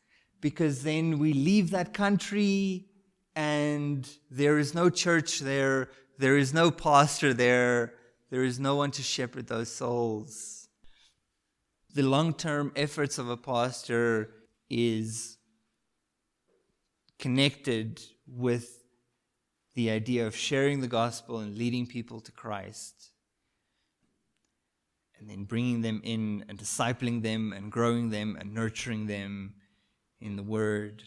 because 0.41 0.83
then 0.83 1.19
we 1.19 1.33
leave 1.33 1.71
that 1.71 1.95
country 1.95 2.87
and 3.35 4.09
there 4.31 4.59
is 4.59 4.75
no 4.75 4.91
church 4.91 5.41
there, 5.41 5.89
there 6.19 6.37
is 6.37 6.53
no 6.53 6.71
pastor 6.71 7.33
there, 7.33 7.95
there 8.31 8.45
is 8.45 8.61
no 8.61 8.77
one 8.77 8.91
to 8.91 9.03
shepherd 9.03 9.47
those 9.47 9.73
souls. 9.73 10.69
The 11.95 12.03
long 12.03 12.35
term 12.35 12.73
efforts 12.77 13.19
of 13.19 13.29
a 13.29 13.37
pastor 13.37 14.31
is 14.69 15.39
connected 17.19 18.03
with 18.27 18.83
the 19.75 19.91
idea 19.91 20.27
of 20.27 20.37
sharing 20.37 20.81
the 20.81 20.89
gospel 20.89 21.39
and 21.39 21.57
leading 21.57 21.87
people 21.87 22.21
to 22.21 22.33
Christ. 22.33 23.12
And 25.23 25.31
then 25.31 25.45
bringing 25.45 25.83
them 25.83 26.01
in 26.03 26.45
and 26.49 26.59
discipling 26.59 27.23
them 27.23 27.53
and 27.53 27.71
growing 27.71 28.11
them 28.11 28.37
and 28.41 28.53
nurturing 28.53 29.07
them 29.07 29.55
in 30.21 30.35
the 30.35 30.43
word. 30.43 31.05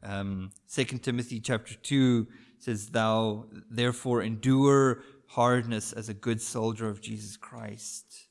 Um, 0.00 0.52
2 0.72 0.84
Timothy 0.98 1.40
chapter 1.40 1.74
2 1.74 2.28
says, 2.60 2.90
Thou 2.90 3.46
therefore 3.68 4.22
endure 4.22 5.02
hardness 5.26 5.92
as 5.92 6.08
a 6.08 6.14
good 6.14 6.40
soldier 6.40 6.88
of 6.88 7.00
Jesus 7.00 7.36
Christ. 7.36 8.28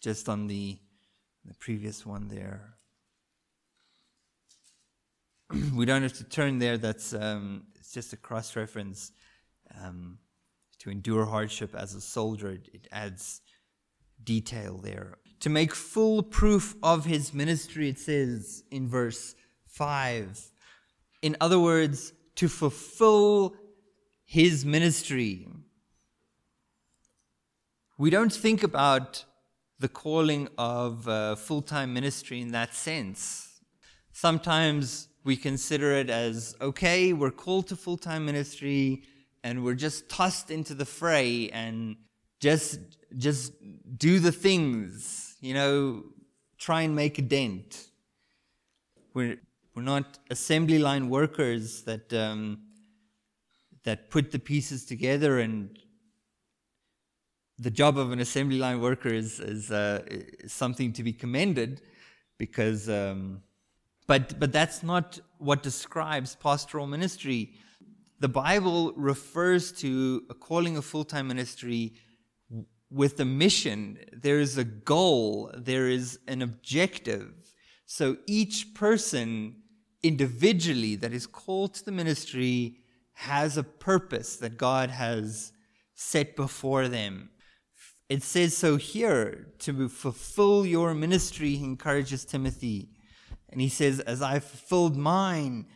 Just 0.00 0.28
on 0.28 0.46
the 0.46 0.78
the 1.44 1.54
previous 1.54 2.06
one 2.06 2.28
there. 2.28 2.74
we 5.74 5.84
don't 5.86 6.02
have 6.02 6.12
to 6.12 6.24
turn 6.24 6.60
there. 6.60 6.78
That's 6.78 7.14
um, 7.14 7.64
it's 7.74 7.92
just 7.92 8.12
a 8.12 8.16
cross 8.16 8.54
reference 8.54 9.10
um, 9.82 10.18
to 10.78 10.90
endure 10.90 11.26
hardship 11.26 11.74
as 11.74 11.94
a 11.94 12.00
soldier. 12.00 12.58
It, 12.72 12.88
adds 12.92 13.40
detail 14.22 14.78
there. 14.78 15.18
To 15.40 15.48
make 15.48 15.74
full 15.74 16.22
proof 16.22 16.74
of 16.82 17.04
his 17.04 17.32
ministry, 17.32 17.88
it 17.88 17.98
says 17.98 18.62
in 18.70 18.88
verse 18.88 19.34
5. 19.66 20.50
In 21.22 21.36
other 21.40 21.58
words, 21.58 22.12
to 22.36 22.48
fulfill 22.48 23.54
his 24.24 24.64
ministry. 24.64 25.46
We 27.98 28.10
don't 28.10 28.32
think 28.32 28.62
about 28.62 29.24
the 29.78 29.88
calling 29.88 30.48
of 30.56 31.08
uh, 31.08 31.36
full 31.36 31.62
time 31.62 31.92
ministry 31.92 32.40
in 32.40 32.52
that 32.52 32.74
sense. 32.74 33.60
Sometimes 34.12 35.08
we 35.24 35.36
consider 35.36 35.92
it 35.92 36.10
as 36.10 36.54
okay, 36.60 37.12
we're 37.12 37.30
called 37.30 37.68
to 37.68 37.76
full 37.76 37.96
time 37.96 38.24
ministry 38.24 39.02
and 39.42 39.64
we're 39.64 39.74
just 39.74 40.08
tossed 40.08 40.50
into 40.50 40.74
the 40.74 40.84
fray 40.84 41.50
and 41.50 41.96
just 42.40 42.80
just 43.16 43.52
do 43.96 44.18
the 44.18 44.32
things, 44.32 45.36
you 45.40 45.54
know, 45.54 46.04
try 46.58 46.82
and 46.82 46.94
make 46.94 47.18
a 47.18 47.22
dent. 47.22 47.90
We're 49.14 49.38
we're 49.74 49.82
not 49.82 50.18
assembly 50.30 50.78
line 50.78 51.08
workers 51.08 51.82
that 51.82 52.12
um, 52.12 52.60
that 53.84 54.10
put 54.10 54.30
the 54.30 54.38
pieces 54.38 54.84
together 54.84 55.40
and 55.40 55.78
the 57.58 57.70
job 57.70 57.98
of 57.98 58.10
an 58.10 58.20
assembly 58.20 58.58
line 58.58 58.80
worker 58.80 59.08
is, 59.08 59.38
is, 59.38 59.70
uh, 59.70 60.02
is 60.06 60.50
something 60.50 60.94
to 60.94 61.02
be 61.02 61.12
commended 61.12 61.82
because 62.38 62.88
um, 62.88 63.42
but 64.06 64.40
but 64.40 64.50
that's 64.50 64.82
not 64.82 65.20
what 65.38 65.62
describes 65.62 66.34
pastoral 66.34 66.86
ministry 66.86 67.54
the 68.20 68.28
bible 68.28 68.92
refers 68.96 69.72
to 69.72 70.22
a 70.30 70.34
calling 70.34 70.76
of 70.76 70.84
full-time 70.84 71.26
ministry 71.26 71.94
with 72.90 73.18
a 73.20 73.24
mission. 73.24 73.98
There 74.12 74.40
is 74.40 74.58
a 74.58 74.64
goal. 74.64 75.50
There 75.56 75.88
is 75.88 76.18
an 76.28 76.42
objective. 76.42 77.32
So 77.86 78.18
each 78.26 78.74
person 78.74 79.56
individually 80.02 80.96
that 80.96 81.12
is 81.12 81.26
called 81.26 81.74
to 81.74 81.84
the 81.84 81.92
ministry 81.92 82.76
has 83.14 83.56
a 83.56 83.62
purpose 83.62 84.36
that 84.36 84.56
god 84.56 84.90
has 84.90 85.52
set 85.94 86.36
before 86.36 86.88
them. 86.88 87.30
It 88.08 88.22
says 88.22 88.56
so 88.56 88.76
here 88.76 89.46
to 89.60 89.88
fulfill 89.88 90.66
your 90.66 90.94
ministry, 90.94 91.54
he 91.56 91.64
encourages 91.64 92.24
Timothy. 92.24 92.88
And 93.50 93.60
he 93.60 93.68
says, 93.68 94.00
As 94.00 94.20
I 94.20 94.40
fulfilled 94.40 94.96
mine 94.96 95.66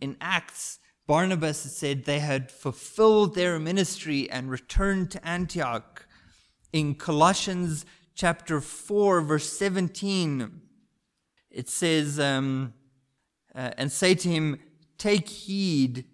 in 0.00 0.16
Acts, 0.20 0.78
Barnabas 1.10 1.58
said 1.58 2.04
they 2.04 2.20
had 2.20 2.52
fulfilled 2.52 3.34
their 3.34 3.58
ministry 3.58 4.30
and 4.30 4.48
returned 4.48 5.10
to 5.10 5.26
Antioch. 5.26 6.06
In 6.72 6.94
Colossians 6.94 7.84
chapter 8.14 8.60
4, 8.60 9.20
verse 9.22 9.52
17, 9.52 10.60
it 11.50 11.68
says, 11.68 12.20
um, 12.20 12.74
uh, 13.56 13.72
And 13.76 13.90
say 13.90 14.14
to 14.14 14.28
him, 14.28 14.60
Take 14.98 15.28
heed 15.28 16.04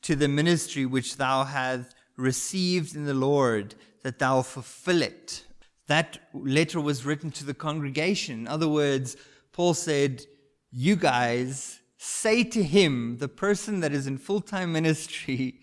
to 0.00 0.16
the 0.16 0.26
ministry 0.26 0.86
which 0.86 1.18
thou 1.18 1.44
hast 1.44 1.94
received 2.16 2.96
in 2.96 3.04
the 3.04 3.12
Lord 3.12 3.74
that 4.04 4.18
thou 4.18 4.40
fulfill 4.40 5.02
it. 5.02 5.44
That 5.86 6.30
letter 6.32 6.80
was 6.80 7.04
written 7.04 7.30
to 7.32 7.44
the 7.44 7.52
congregation. 7.52 8.38
In 8.38 8.48
other 8.48 8.68
words, 8.68 9.18
Paul 9.52 9.74
said, 9.74 10.24
You 10.72 10.96
guys 10.96 11.80
say 11.96 12.44
to 12.44 12.62
him, 12.62 13.18
the 13.18 13.28
person 13.28 13.80
that 13.80 13.92
is 13.92 14.06
in 14.06 14.18
full 14.18 14.40
time 14.40 14.72
ministry, 14.72 15.60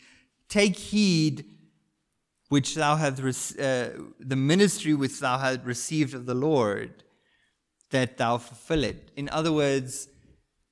take 0.50 0.76
heed 0.76 1.46
which 2.50 2.76
thou 2.76 2.96
hast 2.96 3.20
uh, 3.60 3.90
the 4.20 4.36
ministry 4.36 4.94
which 4.94 5.20
thou 5.20 5.40
hast 5.40 5.64
received 5.64 6.14
of 6.14 6.26
the 6.26 6.36
Lord, 6.36 7.04
that 7.90 8.18
thou 8.18 8.38
fulfill 8.38 8.84
it. 8.84 9.12
In 9.16 9.28
other 9.30 9.52
words, 9.52 10.08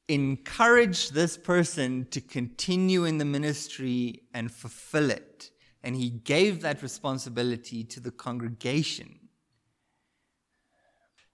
encourage 0.07 1.09
this 1.09 1.37
person 1.37 2.05
to 2.11 2.21
continue 2.21 3.05
in 3.05 3.17
the 3.17 3.25
ministry 3.25 4.23
and 4.33 4.51
fulfill 4.51 5.09
it 5.09 5.51
and 5.83 5.95
he 5.95 6.09
gave 6.09 6.61
that 6.61 6.83
responsibility 6.83 7.83
to 7.83 7.99
the 7.99 8.11
congregation 8.11 9.19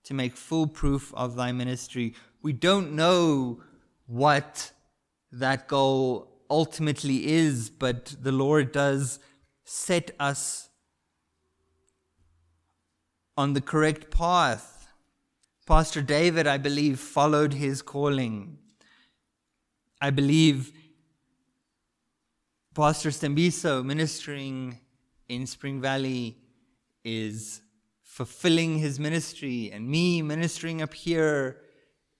to 0.03 0.13
make 0.13 0.37
full 0.37 0.67
proof 0.67 1.13
of 1.15 1.35
thy 1.35 1.51
ministry. 1.51 2.15
We 2.41 2.53
don't 2.53 2.93
know 2.93 3.61
what 4.07 4.71
that 5.31 5.67
goal 5.67 6.29
ultimately 6.49 7.27
is, 7.27 7.69
but 7.69 8.15
the 8.21 8.31
Lord 8.31 8.71
does 8.71 9.19
set 9.65 10.11
us 10.19 10.69
on 13.35 13.53
the 13.53 13.61
correct 13.61 14.09
path. 14.09 14.87
Pastor 15.65 16.01
David, 16.01 16.47
I 16.47 16.57
believe, 16.57 16.99
followed 16.99 17.53
his 17.53 17.81
calling. 17.81 18.57
I 20.01 20.09
believe 20.09 20.71
Pastor 22.73 23.09
Stembiso 23.09 23.83
ministering 23.83 24.79
in 25.27 25.45
Spring 25.45 25.81
Valley 25.81 26.37
is 27.03 27.61
fulfilling 28.03 28.79
his 28.79 28.99
ministry, 28.99 29.71
and 29.71 29.87
me 29.87 30.21
ministering 30.21 30.81
up 30.81 30.93
here 30.93 31.61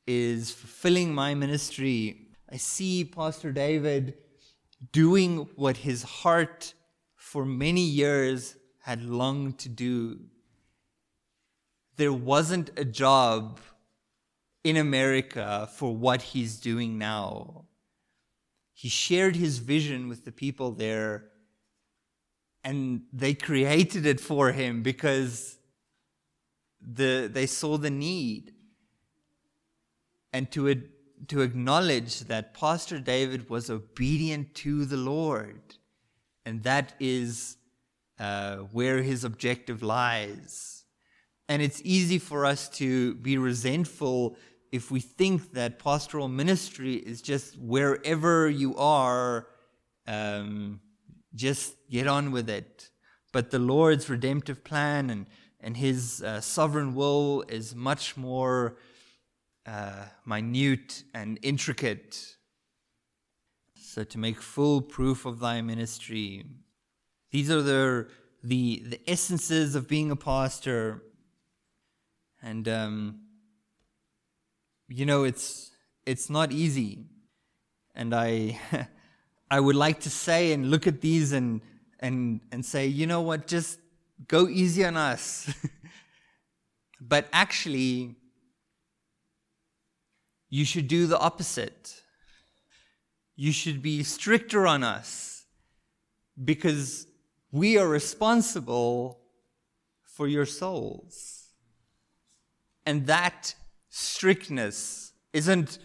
is 0.08 0.50
fulfilling 0.52 1.14
my 1.14 1.36
ministry. 1.36 2.28
I 2.50 2.58
see 2.58 3.04
Pastor 3.04 3.52
David 3.52 4.16
doing 4.92 5.50
what 5.56 5.78
his 5.78 6.04
heart 6.04 6.74
for 7.16 7.46
many 7.46 7.82
years 7.82 8.56
had 8.80 9.04
longed 9.04 9.60
to 9.60 9.70
do. 9.70 10.20
There 11.98 12.14
wasn't 12.14 12.70
a 12.78 12.86
job 12.86 13.60
in 14.64 14.78
America 14.78 15.70
for 15.76 15.96
what 15.96 16.22
he's 16.22 16.60
doing 16.60 16.98
now. 16.98 17.66
He 18.74 18.90
shared 18.90 19.36
his 19.36 19.58
vision 19.58 20.08
with 20.08 20.24
the 20.24 20.32
people 20.32 20.72
there, 20.72 21.26
and 22.64 23.02
they 23.12 23.34
created 23.34 24.06
it 24.06 24.20
for 24.20 24.52
him 24.52 24.84
because 24.84 25.58
the, 26.80 27.30
they 27.32 27.48
saw 27.48 27.78
the 27.78 27.90
need. 27.90 28.54
And 30.38 30.52
to, 30.52 30.84
to 31.30 31.42
acknowledge 31.42 32.20
that 32.26 32.54
Pastor 32.54 33.00
David 33.00 33.50
was 33.50 33.72
obedient 33.72 34.54
to 34.66 34.86
the 34.86 34.96
Lord, 34.96 35.62
and 36.46 36.62
that 36.62 36.94
is 37.00 37.58
uh, 38.20 38.58
where 38.72 39.02
his 39.02 39.24
objective 39.24 39.82
lies. 39.82 40.84
And 41.50 41.64
it's 41.64 41.82
easy 41.84 42.20
for 42.20 42.46
us 42.46 42.70
to 42.82 43.16
be 43.16 43.40
resentful 43.40 44.38
if 44.72 44.92
we 44.92 45.00
think 45.00 45.54
that 45.54 45.80
pastoral 45.80 46.28
ministry 46.28 46.94
is 46.94 47.24
just 47.24 47.58
wherever 47.58 48.48
you 48.48 48.76
are, 48.76 49.48
um, 50.06 50.82
just 51.34 51.74
get 51.90 52.06
on 52.06 52.30
with 52.30 52.48
it. 52.48 52.92
But 53.34 53.50
the 53.50 53.58
Lord's 53.58 54.08
redemptive 54.08 54.64
plan 54.64 55.10
and, 55.10 55.26
and 55.60 55.78
His 55.78 56.22
uh, 56.22 56.42
sovereign 56.42 56.94
will 56.94 57.44
is 57.50 57.74
much 57.74 58.16
more 58.16 58.78
uh, 59.68 60.06
minute 60.26 61.04
and 61.14 61.38
intricate. 61.42 62.36
So, 63.76 64.04
to 64.04 64.18
make 64.18 64.42
full 64.42 64.82
proof 64.82 65.26
of 65.26 65.40
thy 65.40 65.62
ministry, 65.62 66.46
these 67.32 67.52
are 67.52 67.62
the, 67.62 68.08
the, 68.44 68.84
the 68.86 69.02
essences 69.10 69.76
of 69.76 69.88
being 69.88 70.12
a 70.12 70.16
pastor. 70.16 71.04
And 72.42 72.68
um, 72.68 73.20
you 74.88 75.06
know, 75.06 75.24
it's 75.24 75.72
it's 76.06 76.30
not 76.30 76.52
easy, 76.52 77.06
and 77.94 78.14
I 78.14 78.60
I 79.52 79.60
would 79.60 79.76
like 79.76 80.00
to 80.02 80.10
say 80.10 80.54
and 80.54 80.72
look 80.72 80.88
at 80.88 81.02
these 81.02 81.34
and 81.34 81.62
and 82.00 82.42
and 82.52 82.66
say, 82.66 82.88
you 82.88 83.08
know 83.08 83.22
what, 83.22 83.48
just 83.48 83.80
go 84.28 84.48
easy 84.48 84.86
on 84.86 84.96
us. 84.96 85.54
but 87.02 87.28
actually, 87.34 88.16
you 90.50 90.66
should 90.66 90.88
do 90.88 91.08
the 91.08 91.20
opposite. 91.20 92.02
You 93.36 93.52
should 93.52 93.82
be 93.82 94.04
stricter 94.04 94.66
on 94.66 94.84
us 94.84 95.46
because 96.44 97.08
we 97.52 97.78
are 97.78 97.88
responsible 97.88 99.20
for 100.04 100.28
your 100.28 100.46
souls. 100.46 101.50
And 102.86 103.06
that 103.08 103.54
strictness 103.90 105.12
isn't 105.34 105.80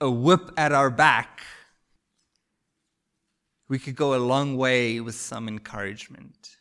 a 0.00 0.10
whip 0.10 0.50
at 0.56 0.72
our 0.72 0.90
back. 0.90 1.42
We 3.68 3.78
could 3.78 3.96
go 3.96 4.14
a 4.14 4.18
long 4.18 4.56
way 4.56 5.00
with 5.00 5.14
some 5.14 5.48
encouragement. 5.48 6.56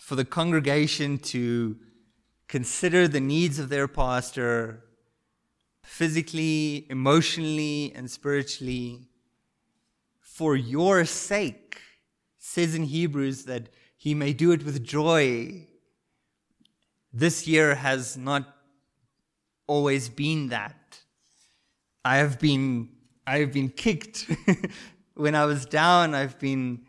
For 0.00 0.14
the 0.14 0.24
congregation 0.24 1.18
to 1.18 1.76
consider 2.48 3.06
the 3.06 3.20
needs 3.20 3.58
of 3.58 3.68
their 3.68 3.88
pastor, 3.88 4.84
physically, 5.88 6.86
emotionally, 6.90 7.92
and 7.96 8.10
spiritually 8.10 9.08
for 10.20 10.54
your 10.54 11.06
sake. 11.06 11.80
Says 12.38 12.74
in 12.74 12.84
Hebrews 12.84 13.44
that 13.44 13.70
he 13.96 14.14
may 14.14 14.34
do 14.34 14.52
it 14.52 14.64
with 14.64 14.84
joy. 14.84 15.66
This 17.12 17.48
year 17.48 17.74
has 17.74 18.18
not 18.18 18.44
always 19.66 20.10
been 20.10 20.50
that. 20.50 21.00
I 22.04 22.18
have 22.18 22.38
been 22.38 22.90
I 23.26 23.38
have 23.38 23.52
been 23.52 23.70
kicked 23.70 24.30
when 25.14 25.34
I 25.34 25.46
was 25.46 25.64
down. 25.64 26.14
I've 26.14 26.38
been 26.38 26.82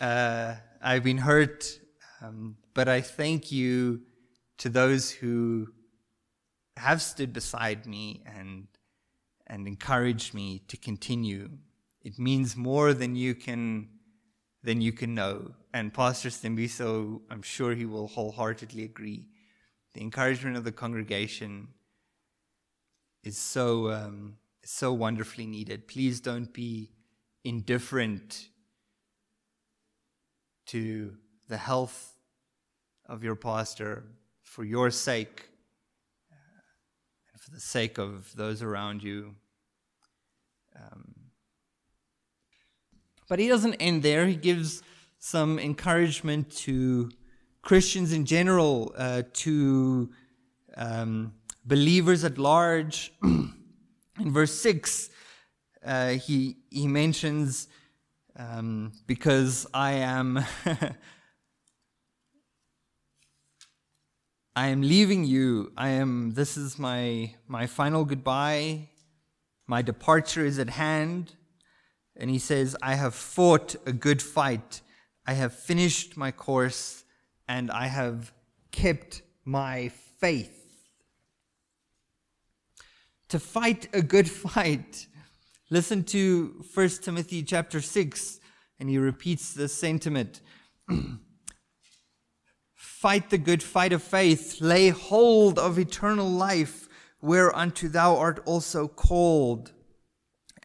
uh, 0.00 0.54
I've 0.80 1.02
been 1.02 1.18
hurt, 1.18 1.78
um, 2.22 2.56
but 2.74 2.88
I 2.88 3.00
thank 3.00 3.50
you 3.50 4.02
to 4.58 4.68
those 4.68 5.10
who 5.10 5.68
have 6.76 7.00
stood 7.02 7.32
beside 7.32 7.86
me 7.86 8.22
and 8.26 8.66
and 9.46 9.66
encouraged 9.66 10.34
me 10.34 10.60
to 10.68 10.76
continue. 10.76 11.50
It 12.02 12.18
means 12.18 12.56
more 12.56 12.92
than 12.92 13.16
you 13.16 13.34
can 13.34 13.88
than 14.62 14.80
you 14.80 14.92
can 14.92 15.14
know. 15.14 15.52
And 15.72 15.94
Pastor 15.94 16.28
Stembiso, 16.28 17.20
I'm 17.30 17.42
sure 17.42 17.74
he 17.74 17.86
will 17.86 18.08
wholeheartedly 18.08 18.82
agree. 18.84 19.28
The 19.94 20.00
encouragement 20.00 20.56
of 20.56 20.64
the 20.64 20.72
congregation 20.72 21.68
is 23.22 23.38
so 23.38 23.90
um, 23.90 24.36
so 24.64 24.92
wonderfully 24.92 25.46
needed. 25.46 25.88
Please 25.88 26.20
don't 26.20 26.52
be 26.52 26.90
indifferent 27.44 28.48
to 30.66 31.16
the 31.48 31.56
health 31.56 32.18
of 33.08 33.22
your 33.22 33.36
pastor 33.36 34.04
for 34.42 34.64
your 34.64 34.90
sake 34.90 35.48
for 37.46 37.54
the 37.54 37.60
sake 37.60 37.96
of 37.96 38.34
those 38.34 38.60
around 38.60 39.04
you. 39.04 39.36
Um, 40.74 41.14
but 43.28 43.38
he 43.38 43.46
doesn't 43.46 43.74
end 43.74 44.02
there. 44.02 44.26
He 44.26 44.34
gives 44.34 44.82
some 45.20 45.60
encouragement 45.60 46.50
to 46.56 47.08
Christians 47.62 48.12
in 48.12 48.24
general, 48.24 48.92
uh, 48.96 49.22
to 49.32 50.10
um, 50.76 51.34
believers 51.64 52.24
at 52.24 52.36
large. 52.36 53.12
in 53.22 53.52
verse 54.18 54.54
6, 54.54 55.10
uh, 55.84 56.08
he, 56.10 56.56
he 56.68 56.88
mentions, 56.88 57.68
um, 58.36 58.90
because 59.06 59.68
I 59.72 59.92
am. 59.92 60.44
I 64.58 64.68
am 64.68 64.80
leaving 64.80 65.24
you. 65.26 65.70
I 65.76 65.90
am 65.90 66.32
this 66.32 66.56
is 66.56 66.78
my 66.78 67.34
my 67.46 67.66
final 67.66 68.06
goodbye. 68.06 68.88
My 69.66 69.82
departure 69.82 70.46
is 70.46 70.58
at 70.58 70.70
hand. 70.70 71.34
And 72.16 72.30
he 72.30 72.38
says, 72.38 72.74
I 72.80 72.94
have 72.94 73.14
fought 73.14 73.76
a 73.84 73.92
good 73.92 74.22
fight. 74.22 74.80
I 75.26 75.34
have 75.34 75.52
finished 75.52 76.16
my 76.16 76.30
course 76.30 77.04
and 77.46 77.70
I 77.70 77.88
have 77.88 78.32
kept 78.72 79.20
my 79.44 79.90
faith. 80.20 80.54
To 83.28 83.38
fight 83.38 83.88
a 83.92 84.00
good 84.00 84.30
fight. 84.46 85.06
Listen 85.68 86.02
to 86.04 86.64
1 86.72 86.88
Timothy 87.02 87.42
chapter 87.42 87.82
6 87.82 88.40
and 88.80 88.88
he 88.88 88.96
repeats 88.96 89.52
this 89.52 89.74
sentiment. 89.74 90.40
Fight 93.06 93.30
the 93.30 93.38
good 93.38 93.62
fight 93.62 93.92
of 93.92 94.02
faith, 94.02 94.60
lay 94.60 94.88
hold 94.88 95.60
of 95.60 95.78
eternal 95.78 96.28
life, 96.28 96.88
whereunto 97.20 97.86
thou 97.86 98.16
art 98.16 98.42
also 98.44 98.88
called, 98.88 99.70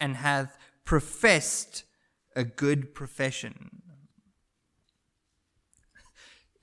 and 0.00 0.16
hath 0.16 0.58
professed 0.84 1.84
a 2.34 2.42
good 2.42 2.96
profession. 2.96 3.82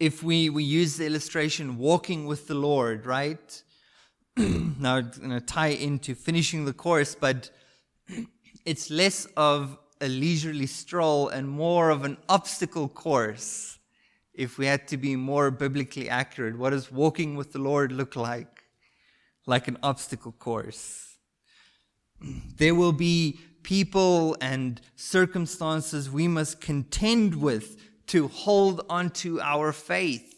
If 0.01 0.21
we, 0.21 0.49
we 0.49 0.65
use 0.65 0.97
the 0.97 1.05
illustration 1.05 1.77
walking 1.77 2.25
with 2.25 2.47
the 2.47 2.55
Lord, 2.55 3.05
right? 3.05 3.63
now 4.35 4.97
it's 4.97 5.17
going 5.17 5.29
to 5.29 5.39
tie 5.39 5.67
into 5.67 6.13
finishing 6.13 6.65
the 6.65 6.73
course, 6.73 7.15
but 7.15 7.51
it's 8.65 8.91
less 8.91 9.23
of 9.37 9.77
a 10.01 10.09
leisurely 10.09 10.67
stroll 10.67 11.29
and 11.29 11.47
more 11.47 11.89
of 11.89 12.03
an 12.03 12.17
obstacle 12.27 12.89
course 12.89 13.78
if 14.39 14.57
we 14.57 14.67
had 14.67 14.87
to 14.87 14.95
be 14.95 15.17
more 15.17 15.51
biblically 15.51 16.09
accurate, 16.09 16.57
what 16.57 16.69
does 16.69 16.89
walking 16.89 17.35
with 17.35 17.51
the 17.51 17.59
Lord 17.59 17.91
look 17.91 18.15
like? 18.15 18.63
Like 19.45 19.67
an 19.67 19.77
obstacle 19.83 20.31
course. 20.31 21.17
There 22.55 22.73
will 22.73 22.93
be 22.93 23.37
people 23.63 24.37
and 24.39 24.79
circumstances 24.95 26.09
we 26.09 26.29
must 26.29 26.61
contend 26.61 27.35
with 27.35 27.75
to 28.07 28.29
hold 28.29 28.85
onto 28.89 29.41
our 29.41 29.73
faith. 29.73 30.33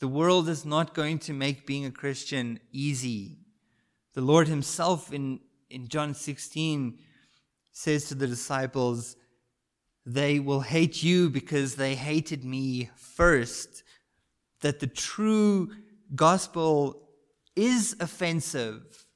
The 0.00 0.08
world 0.08 0.50
is 0.50 0.66
not 0.66 0.92
going 0.92 1.18
to 1.20 1.32
make 1.32 1.66
being 1.66 1.86
a 1.86 1.90
Christian 1.90 2.60
easy. 2.72 3.38
The 4.12 4.20
Lord 4.20 4.48
Himself 4.48 5.14
in, 5.14 5.40
in 5.70 5.88
John 5.88 6.12
16 6.12 6.98
says 7.72 8.04
to 8.08 8.14
the 8.14 8.26
disciples, 8.26 9.16
they 10.14 10.40
will 10.40 10.62
hate 10.62 11.02
you 11.02 11.30
because 11.30 11.76
they 11.76 11.94
hated 11.94 12.44
me 12.44 12.90
first. 12.96 13.84
That 14.60 14.80
the 14.80 14.86
true 14.86 15.70
gospel 16.14 17.08
is 17.54 17.96
offensive 18.00 19.06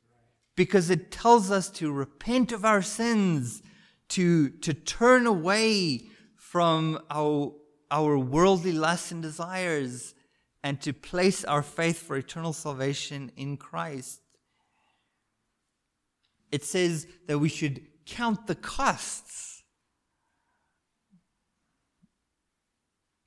because 0.57 0.91
it 0.91 1.11
tells 1.11 1.51
us 1.51 1.69
to 1.69 1.91
repent 1.91 2.53
of 2.53 2.65
our 2.65 2.81
sins, 2.81 3.61
to, 4.11 4.51
to 4.51 4.73
turn 4.73 5.27
away 5.27 6.03
from 6.37 7.01
our, 7.11 7.53
our 7.91 8.17
worldly 8.17 8.73
lusts 8.73 9.11
and 9.11 9.21
desires, 9.21 10.15
and 10.63 10.81
to 10.81 10.93
place 10.93 11.45
our 11.45 11.63
faith 11.63 11.99
for 11.99 12.17
eternal 12.17 12.53
salvation 12.53 13.33
in 13.37 13.57
Christ. 13.57 14.21
It 16.53 16.63
says 16.63 17.09
that 17.27 17.41
we 17.41 17.49
should 17.49 17.83
count 18.07 18.47
the 18.47 18.55
costs 18.55 19.54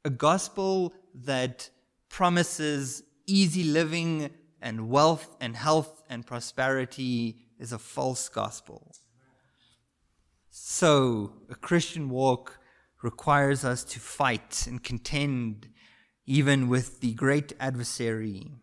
a 0.08 0.10
gospel 0.10 0.94
that 1.14 1.70
promises 2.08 3.04
easy 3.28 3.66
living 3.66 4.30
and 4.62 4.90
wealth 4.90 5.36
and 5.42 5.54
health 5.54 6.02
and 6.10 6.26
prosperity 6.26 7.36
is 7.60 7.74
a 7.74 7.78
false 7.78 8.30
gospel. 8.30 8.96
So, 10.50 11.34
a 11.52 11.56
Christian 11.56 12.10
walk 12.10 12.58
requires 13.04 13.66
us 13.66 13.84
to 13.84 14.00
fight 14.00 14.66
and 14.66 14.82
contend 14.82 15.68
even 16.26 16.70
with 16.70 17.02
the 17.02 17.14
great 17.14 17.52
adversary 17.60 18.54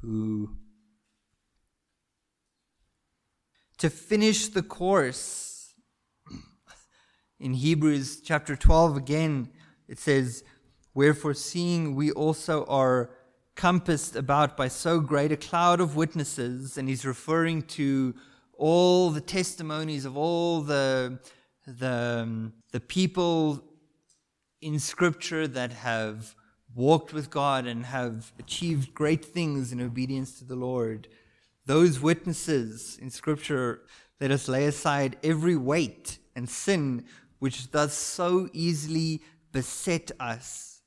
who 0.00 0.56
to 3.78 3.88
finish 3.88 4.48
the 4.48 4.62
course 4.62 5.72
in 7.38 7.54
Hebrews 7.54 8.20
chapter 8.20 8.56
12 8.56 8.96
again 8.96 9.50
it 9.90 9.98
says, 9.98 10.44
Wherefore, 10.94 11.34
seeing 11.34 11.94
we 11.96 12.12
also 12.12 12.64
are 12.66 13.10
compassed 13.56 14.14
about 14.14 14.56
by 14.56 14.68
so 14.68 15.00
great 15.00 15.32
a 15.32 15.36
cloud 15.36 15.80
of 15.80 15.96
witnesses, 15.96 16.78
and 16.78 16.88
he's 16.88 17.04
referring 17.04 17.62
to 17.62 18.14
all 18.56 19.10
the 19.10 19.20
testimonies 19.20 20.04
of 20.04 20.16
all 20.16 20.60
the, 20.60 21.18
the, 21.66 22.22
um, 22.22 22.52
the 22.70 22.80
people 22.80 23.64
in 24.62 24.78
Scripture 24.78 25.48
that 25.48 25.72
have 25.72 26.36
walked 26.74 27.12
with 27.12 27.28
God 27.28 27.66
and 27.66 27.84
have 27.86 28.32
achieved 28.38 28.94
great 28.94 29.24
things 29.24 29.72
in 29.72 29.80
obedience 29.80 30.38
to 30.38 30.44
the 30.44 30.56
Lord. 30.56 31.08
Those 31.66 31.98
witnesses 31.98 32.96
in 33.02 33.10
Scripture, 33.10 33.82
let 34.20 34.30
us 34.30 34.46
lay 34.46 34.66
aside 34.66 35.16
every 35.24 35.56
weight 35.56 36.18
and 36.36 36.48
sin 36.48 37.04
which 37.40 37.72
does 37.72 37.92
so 37.92 38.48
easily 38.52 39.22
beset 39.52 40.10
us, 40.20 40.82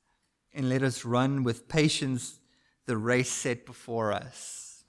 and 0.52 0.68
let 0.68 0.82
us 0.82 1.04
run 1.04 1.42
with 1.42 1.68
patience 1.68 2.38
the 2.86 2.96
race 2.96 3.30
set 3.30 3.66
before 3.66 4.12
us. 4.12 4.84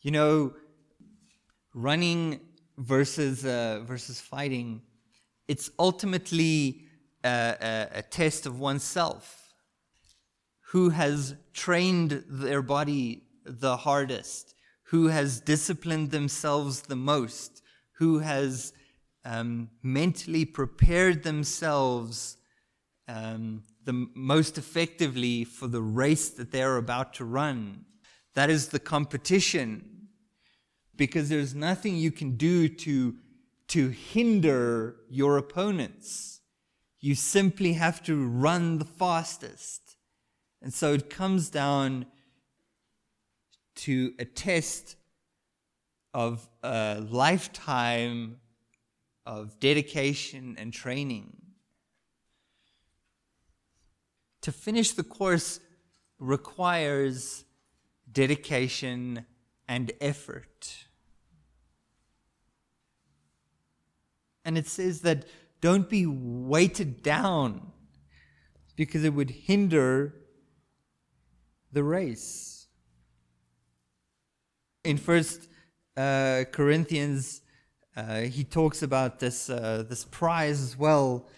You 0.00 0.10
know, 0.10 0.54
running 1.74 2.40
versus, 2.76 3.44
uh, 3.44 3.82
versus 3.84 4.20
fighting, 4.20 4.82
it's 5.48 5.70
ultimately 5.78 6.82
a, 7.24 7.56
a, 7.60 7.98
a 7.98 8.02
test 8.02 8.46
of 8.46 8.58
oneself. 8.58 9.54
Who 10.72 10.90
has 10.90 11.36
trained 11.52 12.24
their 12.28 12.62
body 12.62 13.24
the 13.44 13.76
hardest? 13.76 14.54
Who 14.84 15.08
has 15.08 15.40
disciplined 15.40 16.10
themselves 16.10 16.82
the 16.82 16.96
most? 16.96 17.62
Who 17.98 18.18
has 18.18 18.72
um, 19.24 19.70
mentally 19.82 20.44
prepared 20.44 21.22
themselves 21.22 22.36
um, 23.08 23.62
the 23.84 24.08
most 24.14 24.58
effectively 24.58 25.44
for 25.44 25.66
the 25.66 25.82
race 25.82 26.28
that 26.30 26.52
they're 26.52 26.76
about 26.76 27.14
to 27.14 27.24
run. 27.24 27.84
That 28.34 28.50
is 28.50 28.68
the 28.68 28.78
competition. 28.78 30.08
Because 30.96 31.28
there's 31.28 31.54
nothing 31.54 31.96
you 31.96 32.12
can 32.12 32.36
do 32.36 32.68
to, 32.68 33.16
to 33.68 33.88
hinder 33.88 34.96
your 35.08 35.36
opponents. 35.36 36.40
You 37.00 37.14
simply 37.14 37.72
have 37.72 38.02
to 38.04 38.24
run 38.26 38.78
the 38.78 38.84
fastest. 38.84 39.96
And 40.60 40.72
so 40.72 40.92
it 40.92 41.10
comes 41.10 41.48
down 41.48 42.06
to 43.74 44.12
a 44.18 44.24
test 44.24 44.96
of 46.14 46.48
a 46.62 47.00
lifetime 47.00 48.36
of 49.24 49.58
dedication 49.58 50.54
and 50.58 50.72
training. 50.72 51.41
To 54.42 54.52
finish 54.52 54.92
the 54.92 55.04
course 55.04 55.60
requires 56.18 57.44
dedication 58.10 59.26
and 59.68 59.92
effort. 60.00 60.86
And 64.44 64.58
it 64.58 64.66
says 64.66 65.02
that 65.02 65.24
don't 65.60 65.88
be 65.88 66.06
weighted 66.06 67.02
down 67.02 67.72
because 68.74 69.04
it 69.04 69.14
would 69.14 69.30
hinder 69.30 70.14
the 71.72 71.84
race. 71.84 72.66
In 74.84 74.96
First 74.96 75.48
uh, 75.96 76.44
Corinthians, 76.50 77.42
uh, 77.96 78.22
he 78.22 78.42
talks 78.42 78.82
about 78.82 79.20
this 79.20 79.48
uh, 79.48 79.84
this 79.88 80.04
prize 80.04 80.60
as 80.60 80.76
well. 80.76 81.28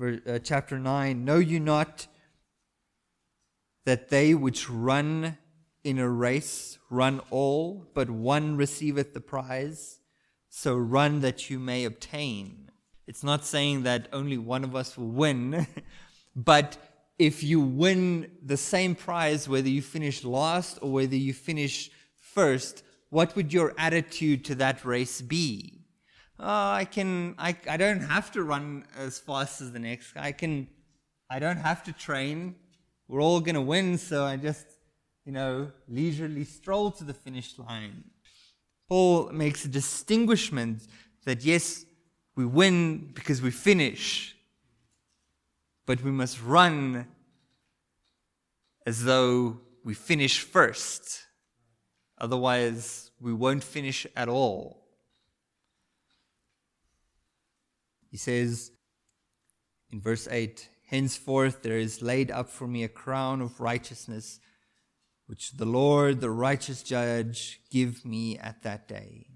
Uh, 0.00 0.38
chapter 0.42 0.78
nine: 0.78 1.24
Know 1.24 1.36
you 1.38 1.60
not 1.60 2.08
that 3.84 4.08
they 4.08 4.34
which 4.34 4.68
run 4.68 5.38
in 5.84 5.98
a 5.98 6.08
race 6.08 6.78
run 6.90 7.20
all, 7.30 7.86
but 7.94 8.10
one 8.10 8.56
receiveth 8.56 9.14
the 9.14 9.20
prize? 9.20 10.00
So 10.48 10.76
run 10.76 11.20
that 11.20 11.48
you 11.48 11.58
may 11.58 11.84
obtain. 11.84 12.70
It's 13.06 13.24
not 13.24 13.44
saying 13.44 13.84
that 13.84 14.08
only 14.12 14.38
one 14.38 14.64
of 14.64 14.76
us 14.76 14.96
will 14.96 15.08
win, 15.08 15.66
but 16.36 16.76
if 17.18 17.42
you 17.42 17.60
win 17.60 18.30
the 18.42 18.56
same 18.56 18.94
prize, 18.94 19.48
whether 19.48 19.68
you 19.68 19.82
finish 19.82 20.24
last 20.24 20.78
or 20.80 20.90
whether 20.90 21.16
you 21.16 21.32
finish 21.32 21.90
first, 22.18 22.82
what 23.10 23.36
would 23.36 23.52
your 23.52 23.74
attitude 23.76 24.44
to 24.46 24.54
that 24.56 24.84
race 24.84 25.20
be? 25.20 25.84
Oh, 26.38 26.70
I 26.70 26.86
can, 26.86 27.34
I, 27.36 27.54
I 27.68 27.76
don't 27.76 28.00
have 28.00 28.32
to 28.32 28.42
run 28.42 28.86
as 28.96 29.18
fast 29.18 29.60
as 29.60 29.72
the 29.72 29.78
next. 29.78 30.16
I 30.16 30.32
can, 30.32 30.68
I 31.28 31.38
don't 31.38 31.58
have 31.58 31.82
to 31.84 31.92
train. 31.92 32.54
We're 33.10 33.22
all 33.22 33.40
going 33.40 33.56
to 33.56 33.60
win, 33.60 33.98
so 33.98 34.24
I 34.24 34.36
just, 34.36 34.64
you 35.24 35.32
know, 35.32 35.72
leisurely 35.88 36.44
stroll 36.44 36.92
to 36.92 37.02
the 37.02 37.12
finish 37.12 37.58
line. 37.58 38.04
Paul 38.88 39.30
makes 39.32 39.64
a 39.64 39.68
distinguishment 39.68 40.86
that 41.24 41.44
yes, 41.44 41.84
we 42.36 42.46
win 42.46 43.10
because 43.12 43.42
we 43.42 43.50
finish, 43.50 44.36
but 45.86 46.04
we 46.04 46.12
must 46.12 46.40
run 46.40 47.08
as 48.86 49.02
though 49.02 49.58
we 49.82 49.92
finish 49.92 50.38
first. 50.38 51.24
Otherwise, 52.16 53.10
we 53.20 53.32
won't 53.32 53.64
finish 53.64 54.06
at 54.14 54.28
all. 54.28 54.84
He 58.08 58.16
says 58.16 58.70
in 59.90 60.00
verse 60.00 60.28
8 60.30 60.68
Henceforth 60.90 61.62
there 61.62 61.78
is 61.78 62.02
laid 62.02 62.32
up 62.32 62.50
for 62.50 62.66
me 62.66 62.82
a 62.82 62.88
crown 62.88 63.40
of 63.40 63.60
righteousness, 63.60 64.40
which 65.26 65.52
the 65.52 65.64
Lord, 65.64 66.20
the 66.20 66.30
righteous 66.30 66.82
judge, 66.82 67.60
give 67.70 68.04
me 68.04 68.36
at 68.38 68.64
that 68.64 68.88
day. 68.88 69.28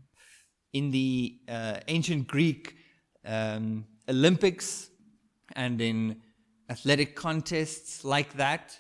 In 0.73 0.91
the 0.91 1.39
uh, 1.49 1.77
ancient 1.87 2.27
Greek 2.27 2.75
um, 3.25 3.87
Olympics 4.09 4.91
and 5.55 5.81
in 5.81 6.21
athletic 6.69 7.15
contests 7.15 8.05
like 8.05 8.33
that, 8.35 8.77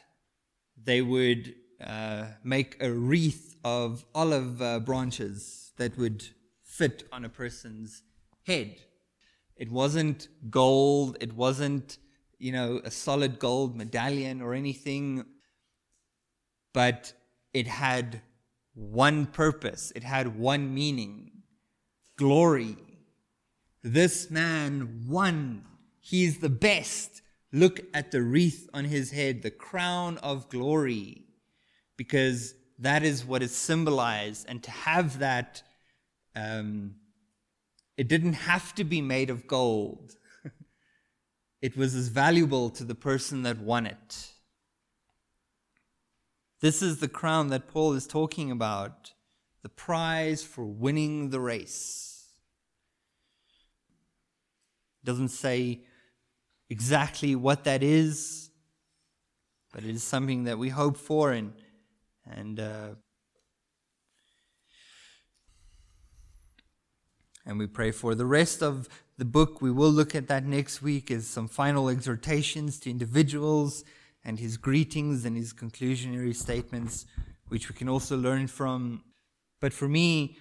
they 0.76 1.00
would 1.00 1.54
uh, 1.80 2.24
make 2.42 2.76
a 2.80 2.90
wreath 2.90 3.54
of 3.62 4.04
olive 4.16 4.60
uh, 4.60 4.80
branches 4.80 5.72
that 5.76 5.96
would 5.96 6.24
fit 6.64 7.06
on 7.12 7.24
a 7.24 7.28
person's 7.28 8.02
head. 8.42 8.80
It 9.56 9.70
wasn't 9.70 10.26
gold, 10.50 11.16
it 11.20 11.34
wasn't, 11.34 11.98
you 12.44 12.52
know, 12.52 12.78
a 12.84 12.90
solid 12.90 13.38
gold 13.38 13.74
medallion 13.74 14.42
or 14.42 14.52
anything, 14.52 15.24
but 16.74 17.14
it 17.54 17.66
had 17.66 18.20
one 18.74 19.24
purpose, 19.24 19.90
it 19.96 20.02
had 20.02 20.38
one 20.38 20.74
meaning 20.74 21.30
glory. 22.18 22.76
This 23.82 24.30
man 24.30 25.06
won. 25.08 25.64
He's 26.00 26.40
the 26.40 26.50
best. 26.50 27.22
Look 27.50 27.80
at 27.94 28.10
the 28.10 28.20
wreath 28.20 28.68
on 28.74 28.84
his 28.84 29.10
head, 29.10 29.40
the 29.40 29.50
crown 29.50 30.18
of 30.18 30.50
glory, 30.50 31.24
because 31.96 32.54
that 32.78 33.02
is 33.04 33.24
what 33.24 33.42
is 33.42 33.56
symbolized. 33.56 34.44
And 34.50 34.62
to 34.64 34.70
have 34.70 35.20
that, 35.20 35.62
um, 36.36 36.96
it 37.96 38.06
didn't 38.08 38.34
have 38.34 38.74
to 38.74 38.84
be 38.84 39.00
made 39.00 39.30
of 39.30 39.46
gold, 39.46 40.16
it 41.64 41.78
was 41.78 41.94
as 41.94 42.08
valuable 42.08 42.68
to 42.68 42.84
the 42.84 42.94
person 42.94 43.42
that 43.42 43.58
won 43.58 43.86
it. 43.86 44.32
This 46.60 46.82
is 46.82 47.00
the 47.00 47.08
crown 47.08 47.48
that 47.48 47.68
Paul 47.68 47.94
is 47.94 48.06
talking 48.06 48.50
about 48.50 49.14
the 49.62 49.70
prize 49.70 50.44
for 50.44 50.66
winning 50.66 51.30
the 51.30 51.40
race. 51.40 52.26
Doesn't 55.04 55.30
say 55.30 55.80
exactly 56.68 57.34
what 57.34 57.64
that 57.64 57.82
is, 57.82 58.50
but 59.72 59.84
it 59.84 59.88
is 59.88 60.02
something 60.02 60.44
that 60.44 60.58
we 60.58 60.68
hope 60.68 60.98
for 60.98 61.32
and 61.32 61.54
and 62.26 62.60
uh, 62.60 62.88
and 67.46 67.58
we 67.58 67.66
pray 67.66 67.90
for 67.90 68.14
the 68.14 68.26
rest 68.26 68.62
of 68.62 68.86
the 69.16 69.24
book. 69.24 69.62
We 69.62 69.70
will 69.70 69.90
look 69.90 70.14
at 70.14 70.28
that 70.28 70.44
next 70.44 70.82
week 70.82 71.10
is 71.10 71.26
some 71.26 71.48
final 71.48 71.88
exhortations 71.88 72.78
to 72.80 72.90
individuals 72.90 73.84
and 74.24 74.38
his 74.38 74.56
greetings 74.56 75.24
and 75.24 75.36
his 75.36 75.52
conclusionary 75.52 76.34
statements, 76.34 77.06
which 77.48 77.68
we 77.68 77.74
can 77.74 77.88
also 77.88 78.16
learn 78.16 78.46
from. 78.46 79.04
But 79.60 79.72
for 79.72 79.88
me, 79.88 80.38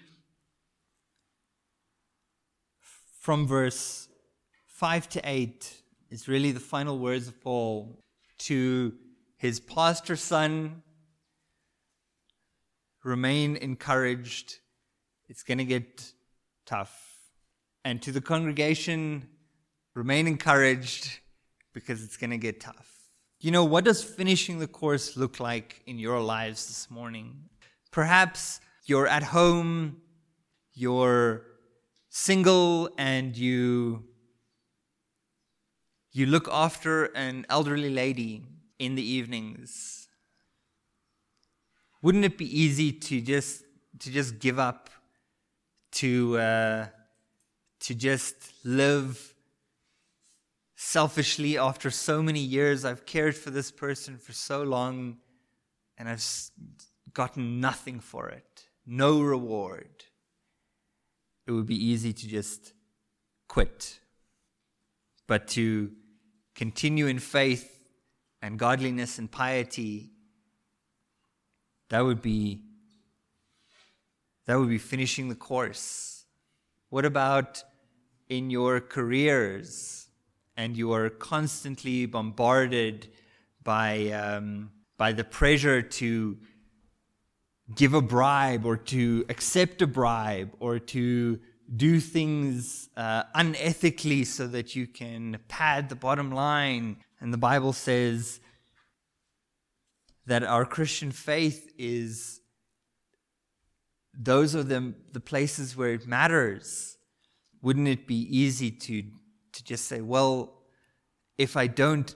from 3.22 3.48
verse 3.48 4.08
5 4.68 5.10
to 5.10 5.22
8, 5.24 5.82
is 6.10 6.28
really 6.28 6.52
the 6.52 6.60
final 6.60 7.00
words 7.00 7.28
of 7.28 7.42
Paul 7.42 8.00
to 8.38 8.94
his 9.38 9.60
pastor 9.60 10.16
son. 10.16 10.84
Remain 13.04 13.56
encouraged. 13.58 14.60
It's 15.28 15.44
going 15.44 15.58
to 15.58 15.66
get 15.66 16.14
tough. 16.66 17.03
And 17.86 18.02
to 18.02 18.12
the 18.12 18.22
congregation, 18.22 19.28
remain 19.94 20.28
encouraged 20.28 21.20
because 21.74 22.04
it's 22.04 22.18
going 22.18 22.30
to 22.30 22.38
get 22.38 22.62
tough. 22.62 22.90
You 23.40 23.52
know, 23.52 23.66
what 23.66 23.84
does 23.84 24.04
finishing 24.04 24.60
the 24.60 24.68
course 24.68 25.18
look 25.18 25.40
like 25.40 25.82
in 25.86 26.00
your 26.00 26.22
lives 26.22 26.68
this 26.68 26.90
morning? 26.90 27.50
Perhaps 27.92 28.62
you're 28.86 29.08
at 29.08 29.24
home, 29.24 29.98
you're 30.74 31.46
single, 32.10 32.90
and 32.98 33.36
you 33.36 34.06
you 36.16 36.28
look 36.28 36.48
after 36.52 37.06
an 37.16 37.46
elderly 37.50 37.90
lady 37.90 38.44
in 38.78 38.96
the 38.96 39.02
evenings. 39.02 40.08
Wouldn't 42.04 42.24
it 42.24 42.38
be 42.38 42.46
easy 42.46 42.92
to 42.92 43.20
just 43.20 43.64
to 44.00 44.12
just 44.12 44.40
give 44.40 44.60
up, 44.60 44.90
to 45.94 46.38
uh, 46.38 46.88
to 47.84 47.96
just 47.96 48.36
live 48.64 49.34
selfishly 50.76 51.58
after 51.58 51.90
so 51.90 52.22
many 52.22 52.40
years? 52.40 52.86
I've 52.86 53.06
cared 53.06 53.36
for 53.36 53.50
this 53.50 53.72
person 53.72 54.18
for 54.18 54.34
so 54.34 54.64
long, 54.64 55.18
and 55.98 56.10
I've 56.10 56.26
gotten 57.14 57.60
nothing 57.60 58.00
for 58.00 58.30
it, 58.30 58.68
no 58.86 59.22
reward. 59.22 60.06
It 61.46 61.52
would 61.52 61.68
be 61.68 61.86
easy 61.86 62.14
to 62.14 62.28
just 62.28 62.74
quit, 63.48 64.00
but 65.28 65.48
to 65.50 65.92
continue 66.56 67.08
in 67.08 67.20
faith 67.20 67.70
and 68.42 68.58
godliness 68.58 69.20
and 69.20 69.30
piety, 69.32 70.12
that 71.90 72.02
would 72.02 72.22
be 72.22 72.62
that 74.46 74.60
would 74.60 74.70
be 74.70 74.78
finishing 74.78 75.30
the 75.30 75.36
course. 75.36 76.26
What 76.90 77.06
about 77.06 77.64
in 78.38 78.50
your 78.50 78.80
careers 78.80 80.08
and 80.58 80.78
you 80.78 80.92
are 80.94 81.10
constantly 81.10 82.06
bombarded 82.06 83.08
by 83.64 84.10
um, 84.10 84.72
by 84.98 85.12
the 85.12 85.24
pressure 85.24 85.82
to 85.82 86.38
give 87.76 87.94
a 87.94 88.02
bribe 88.02 88.66
or 88.66 88.78
to 88.78 89.26
accept 89.30 89.82
a 89.82 89.88
bribe 89.88 90.52
or 90.60 90.80
to 90.80 91.40
do 91.76 92.00
things 92.00 92.90
uh, 92.98 93.24
unethically 93.36 94.26
so 94.26 94.48
that 94.48 94.76
you 94.76 94.86
can 94.86 95.40
pad 95.48 95.90
the 95.90 95.96
bottom 95.96 96.32
line. 96.32 96.98
And 97.20 97.34
the 97.34 97.38
Bible 97.38 97.74
says 97.74 98.40
that 100.26 100.44
our 100.44 100.66
Christian 100.66 101.12
faith 101.12 101.72
is 101.78 102.42
those 104.14 104.56
are 104.56 104.64
the, 104.64 104.94
the 105.12 105.20
places 105.20 105.76
where 105.76 105.94
it 105.94 106.06
matters. 106.06 106.98
Wouldn't 107.64 107.88
it 107.88 108.06
be 108.06 108.28
easy 108.38 108.70
to, 108.70 109.04
to 109.54 109.64
just 109.64 109.86
say, 109.86 110.02
well, 110.02 110.54
if 111.38 111.56
I 111.56 111.68
don't 111.68 112.14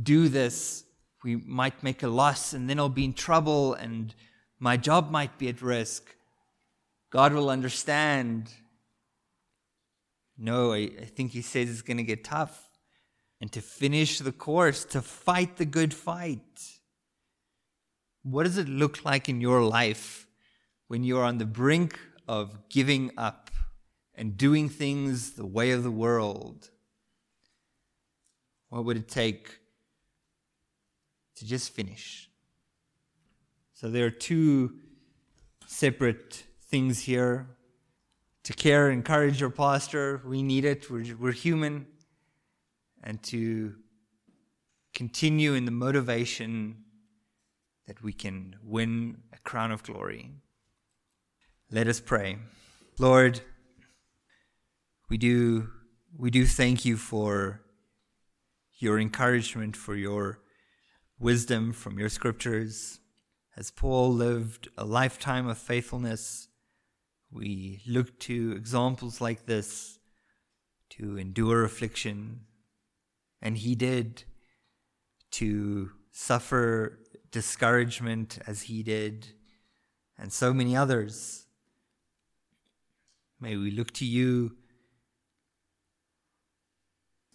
do 0.00 0.28
this, 0.28 0.84
we 1.24 1.36
might 1.36 1.82
make 1.82 2.02
a 2.02 2.08
loss 2.08 2.52
and 2.52 2.68
then 2.68 2.78
I'll 2.78 2.90
be 2.90 3.06
in 3.06 3.14
trouble 3.14 3.72
and 3.72 4.14
my 4.58 4.76
job 4.76 5.10
might 5.10 5.38
be 5.38 5.48
at 5.48 5.62
risk. 5.62 6.14
God 7.10 7.32
will 7.32 7.48
understand. 7.48 8.52
No, 10.36 10.72
I, 10.72 10.90
I 11.00 11.04
think 11.06 11.32
He 11.32 11.42
says 11.42 11.70
it's 11.70 11.82
going 11.82 11.96
to 11.96 12.02
get 12.02 12.22
tough. 12.22 12.68
And 13.40 13.50
to 13.52 13.60
finish 13.60 14.18
the 14.18 14.30
course, 14.30 14.84
to 14.84 15.00
fight 15.02 15.56
the 15.56 15.64
good 15.64 15.94
fight. 15.94 16.80
What 18.22 18.44
does 18.44 18.58
it 18.58 18.68
look 18.68 19.04
like 19.04 19.28
in 19.28 19.40
your 19.40 19.62
life 19.62 20.28
when 20.86 21.02
you're 21.02 21.24
on 21.24 21.38
the 21.38 21.46
brink 21.46 21.98
of 22.28 22.68
giving 22.68 23.10
up 23.16 23.41
and 24.14 24.36
doing 24.36 24.68
things 24.68 25.32
the 25.32 25.46
way 25.46 25.70
of 25.70 25.82
the 25.82 25.90
world? 25.90 26.70
What 28.68 28.84
would 28.84 28.96
it 28.96 29.08
take 29.08 29.58
to 31.36 31.46
just 31.46 31.72
finish? 31.72 32.30
So 33.74 33.90
there 33.90 34.06
are 34.06 34.10
two 34.10 34.74
separate 35.66 36.44
things 36.66 37.00
here. 37.00 37.48
To 38.44 38.52
care, 38.52 38.90
encourage 38.90 39.40
your 39.40 39.50
pastor, 39.50 40.20
we 40.24 40.42
need 40.42 40.64
it, 40.64 40.90
we're, 40.90 41.16
we're 41.16 41.32
human. 41.32 41.86
And 43.04 43.22
to 43.24 43.74
continue 44.94 45.54
in 45.54 45.64
the 45.64 45.70
motivation 45.70 46.84
that 47.86 48.02
we 48.02 48.12
can 48.12 48.56
win 48.62 49.18
a 49.32 49.38
crown 49.38 49.70
of 49.70 49.82
glory. 49.82 50.30
Let 51.70 51.88
us 51.88 52.00
pray. 52.00 52.38
Lord, 52.98 53.40
we 55.12 55.18
do 55.18 55.68
we 56.16 56.30
do 56.30 56.46
thank 56.46 56.86
you 56.86 56.96
for 56.96 57.60
your 58.78 58.98
encouragement, 58.98 59.76
for 59.76 59.94
your 59.94 60.40
wisdom 61.20 61.74
from 61.74 61.98
your 61.98 62.08
scriptures. 62.08 62.98
As 63.54 63.70
Paul 63.70 64.10
lived 64.10 64.70
a 64.78 64.86
lifetime 64.86 65.48
of 65.48 65.58
faithfulness, 65.58 66.48
we 67.30 67.82
look 67.86 68.18
to 68.20 68.52
examples 68.52 69.20
like 69.20 69.44
this 69.44 69.98
to 70.96 71.18
endure 71.18 71.62
affliction. 71.62 72.46
And 73.42 73.58
he 73.58 73.74
did 73.74 74.24
to 75.32 75.90
suffer 76.10 77.00
discouragement 77.30 78.38
as 78.46 78.62
he 78.62 78.82
did, 78.82 79.34
and 80.16 80.32
so 80.32 80.54
many 80.54 80.74
others. 80.74 81.44
May 83.38 83.58
we 83.58 83.70
look 83.70 83.90
to 84.00 84.06
you 84.06 84.56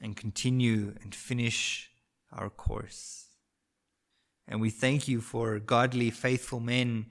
and 0.01 0.15
continue 0.15 0.93
and 1.01 1.13
finish 1.13 1.89
our 2.31 2.49
course. 2.49 3.27
And 4.47 4.61
we 4.61 4.69
thank 4.69 5.07
you 5.07 5.19
for 5.19 5.59
godly, 5.59 6.09
faithful 6.09 6.59
men 6.59 7.07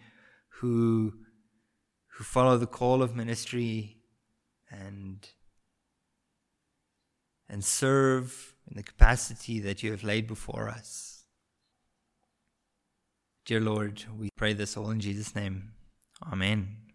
who, 0.61 1.15
who 2.15 2.25
follow 2.25 2.57
the 2.57 2.67
call 2.67 3.03
of 3.03 3.15
ministry 3.15 3.99
and, 4.71 5.29
and 7.49 7.65
serve 7.65 8.55
in 8.69 8.77
the 8.77 8.83
capacity 8.83 9.61
that 9.61 9.83
you 9.83 9.91
have 9.91 10.03
laid 10.03 10.27
before 10.27 10.69
us. 10.69 11.25
Dear 13.45 13.61
Lord, 13.61 14.05
we 14.19 14.31
pray 14.37 14.55
this 14.55 14.77
all 14.77 14.91
in 14.91 15.01
Jesus' 15.01 15.35
name. 15.35 15.73
Amen. 16.33 16.86